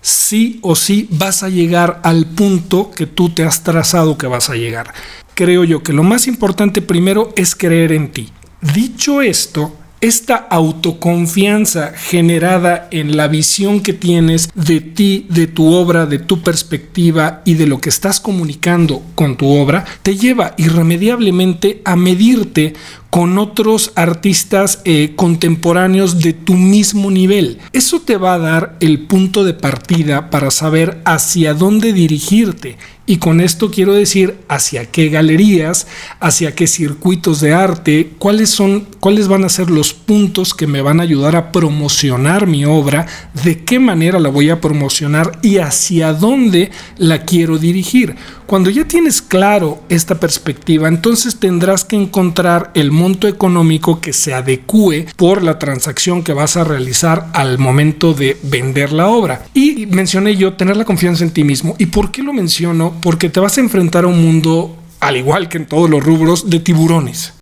sí 0.00 0.58
o 0.62 0.74
sí 0.76 1.08
vas 1.10 1.42
a 1.42 1.48
llegar 1.48 2.00
al 2.02 2.26
punto 2.26 2.90
que 2.90 3.06
tú 3.06 3.30
te 3.30 3.44
has 3.44 3.62
trazado 3.62 4.18
que 4.18 4.26
vas 4.26 4.50
a 4.50 4.56
llegar. 4.56 4.92
Creo 5.34 5.64
yo 5.64 5.82
que 5.82 5.92
lo 5.92 6.02
más 6.02 6.26
importante 6.26 6.82
primero 6.82 7.32
es 7.36 7.54
creer 7.54 7.92
en 7.92 8.12
ti. 8.12 8.30
Dicho 8.60 9.22
esto, 9.22 9.74
esta 10.00 10.36
autoconfianza 10.36 11.92
generada 11.94 12.88
en 12.90 13.18
la 13.18 13.28
visión 13.28 13.80
que 13.80 13.92
tienes 13.92 14.48
de 14.54 14.80
ti, 14.80 15.26
de 15.28 15.46
tu 15.46 15.72
obra, 15.74 16.06
de 16.06 16.18
tu 16.18 16.42
perspectiva 16.42 17.42
y 17.44 17.54
de 17.54 17.66
lo 17.66 17.80
que 17.80 17.90
estás 17.90 18.18
comunicando 18.18 19.02
con 19.14 19.36
tu 19.36 19.48
obra, 19.48 19.84
te 20.02 20.16
lleva 20.16 20.54
irremediablemente 20.56 21.82
a 21.84 21.96
medirte 21.96 22.74
con 23.10 23.38
otros 23.38 23.92
artistas 23.96 24.80
eh, 24.84 25.12
contemporáneos 25.16 26.20
de 26.20 26.32
tu 26.32 26.54
mismo 26.54 27.10
nivel. 27.10 27.58
Eso 27.72 28.00
te 28.00 28.16
va 28.16 28.34
a 28.34 28.38
dar 28.38 28.76
el 28.80 29.00
punto 29.00 29.44
de 29.44 29.52
partida 29.52 30.30
para 30.30 30.50
saber 30.50 31.02
hacia 31.04 31.54
dónde 31.54 31.92
dirigirte. 31.92 32.78
Y 33.10 33.16
con 33.16 33.40
esto 33.40 33.72
quiero 33.72 33.92
decir 33.92 34.36
hacia 34.46 34.86
qué 34.86 35.08
galerías, 35.08 35.88
hacia 36.20 36.54
qué 36.54 36.68
circuitos 36.68 37.40
de 37.40 37.52
arte, 37.52 38.12
cuáles 38.18 38.50
son, 38.50 38.86
cuáles 39.00 39.26
van 39.26 39.42
a 39.42 39.48
ser 39.48 39.68
los 39.68 39.92
puntos 39.94 40.54
que 40.54 40.68
me 40.68 40.80
van 40.80 41.00
a 41.00 41.02
ayudar 41.02 41.34
a 41.34 41.50
promocionar 41.50 42.46
mi 42.46 42.64
obra, 42.64 43.08
de 43.42 43.64
qué 43.64 43.80
manera 43.80 44.20
la 44.20 44.28
voy 44.28 44.50
a 44.50 44.60
promocionar 44.60 45.40
y 45.42 45.58
hacia 45.58 46.12
dónde 46.12 46.70
la 46.98 47.24
quiero 47.24 47.58
dirigir. 47.58 48.14
Cuando 48.46 48.70
ya 48.70 48.86
tienes 48.86 49.22
claro 49.22 49.82
esta 49.88 50.20
perspectiva, 50.20 50.86
entonces 50.86 51.40
tendrás 51.40 51.84
que 51.84 51.96
encontrar 51.96 52.70
el 52.74 52.92
monto 53.00 53.26
económico 53.26 54.00
que 54.00 54.12
se 54.12 54.34
adecue 54.34 55.06
por 55.16 55.42
la 55.42 55.58
transacción 55.58 56.22
que 56.22 56.34
vas 56.34 56.56
a 56.56 56.64
realizar 56.64 57.28
al 57.32 57.58
momento 57.58 58.12
de 58.12 58.36
vender 58.42 58.92
la 58.92 59.08
obra. 59.08 59.46
Y 59.54 59.86
mencioné 59.86 60.36
yo 60.36 60.52
tener 60.52 60.76
la 60.76 60.84
confianza 60.84 61.24
en 61.24 61.30
ti 61.30 61.42
mismo. 61.42 61.74
¿Y 61.78 61.86
por 61.86 62.10
qué 62.10 62.22
lo 62.22 62.34
menciono? 62.34 62.94
Porque 63.00 63.30
te 63.30 63.40
vas 63.40 63.56
a 63.56 63.62
enfrentar 63.62 64.04
a 64.04 64.08
un 64.08 64.22
mundo, 64.22 64.76
al 65.00 65.16
igual 65.16 65.48
que 65.48 65.58
en 65.58 65.66
todos 65.66 65.88
los 65.88 66.04
rubros, 66.04 66.50
de 66.50 66.60
tiburones. 66.60 67.32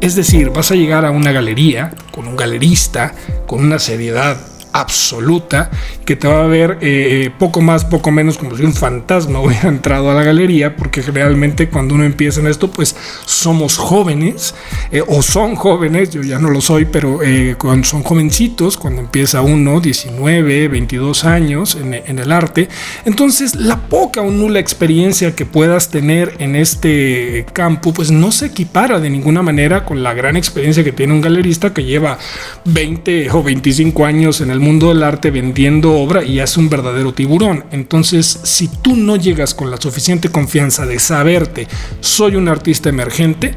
Es 0.00 0.16
decir, 0.16 0.50
vas 0.50 0.70
a 0.70 0.74
llegar 0.74 1.04
a 1.04 1.10
una 1.10 1.32
galería 1.32 1.92
con 2.12 2.26
un 2.28 2.36
galerista, 2.36 3.14
con 3.46 3.60
una 3.60 3.78
seriedad 3.78 4.38
absoluta 4.72 5.70
que 6.04 6.16
te 6.16 6.26
va 6.26 6.44
a 6.44 6.46
ver 6.46 6.78
eh, 6.80 7.30
poco 7.38 7.60
más, 7.60 7.84
poco 7.84 8.10
menos 8.10 8.38
como 8.38 8.56
si 8.56 8.64
un 8.64 8.72
fantasma 8.72 9.40
hubiera 9.42 9.68
entrado 9.68 10.10
a 10.10 10.14
la 10.14 10.22
galería, 10.22 10.76
porque 10.76 11.02
realmente 11.02 11.68
cuando 11.68 11.94
uno 11.94 12.04
empieza 12.04 12.40
en 12.40 12.46
esto, 12.46 12.70
pues 12.70 12.96
somos 13.24 13.76
jóvenes 13.76 14.54
eh, 14.90 15.02
o 15.06 15.22
son 15.22 15.54
jóvenes, 15.54 16.10
yo 16.10 16.22
ya 16.22 16.38
no 16.38 16.50
lo 16.50 16.60
soy, 16.60 16.84
pero 16.86 17.22
eh, 17.22 17.56
cuando 17.58 17.86
son 17.86 18.02
jovencitos, 18.02 18.76
cuando 18.76 19.00
empieza 19.00 19.42
uno, 19.42 19.80
19, 19.80 20.68
22 20.68 21.24
años 21.24 21.74
en, 21.74 21.94
en 21.94 22.18
el 22.18 22.32
arte, 22.32 22.68
entonces 23.04 23.54
la 23.54 23.76
poca 23.88 24.22
o 24.22 24.30
nula 24.30 24.60
experiencia 24.60 25.34
que 25.34 25.46
puedas 25.46 25.90
tener 25.90 26.34
en 26.38 26.56
este 26.56 27.46
campo, 27.52 27.92
pues 27.92 28.10
no 28.10 28.32
se 28.32 28.46
equipara 28.46 29.00
de 29.00 29.10
ninguna 29.10 29.42
manera 29.42 29.84
con 29.84 30.02
la 30.02 30.14
gran 30.14 30.36
experiencia 30.36 30.84
que 30.84 30.92
tiene 30.92 31.12
un 31.12 31.20
galerista 31.20 31.72
que 31.72 31.84
lleva 31.84 32.18
20 32.64 33.30
o 33.30 33.42
25 33.42 34.04
años 34.04 34.40
en 34.40 34.50
el 34.50 34.57
mundo 34.60 34.88
del 34.88 35.02
arte 35.02 35.30
vendiendo 35.30 35.94
obra 35.94 36.24
y 36.24 36.40
es 36.40 36.56
un 36.56 36.68
verdadero 36.68 37.12
tiburón. 37.12 37.64
Entonces, 37.70 38.40
si 38.42 38.68
tú 38.68 38.96
no 38.96 39.16
llegas 39.16 39.54
con 39.54 39.70
la 39.70 39.80
suficiente 39.80 40.30
confianza 40.30 40.86
de 40.86 40.98
saberte, 40.98 41.68
soy 42.00 42.36
un 42.36 42.48
artista 42.48 42.88
emergente, 42.88 43.54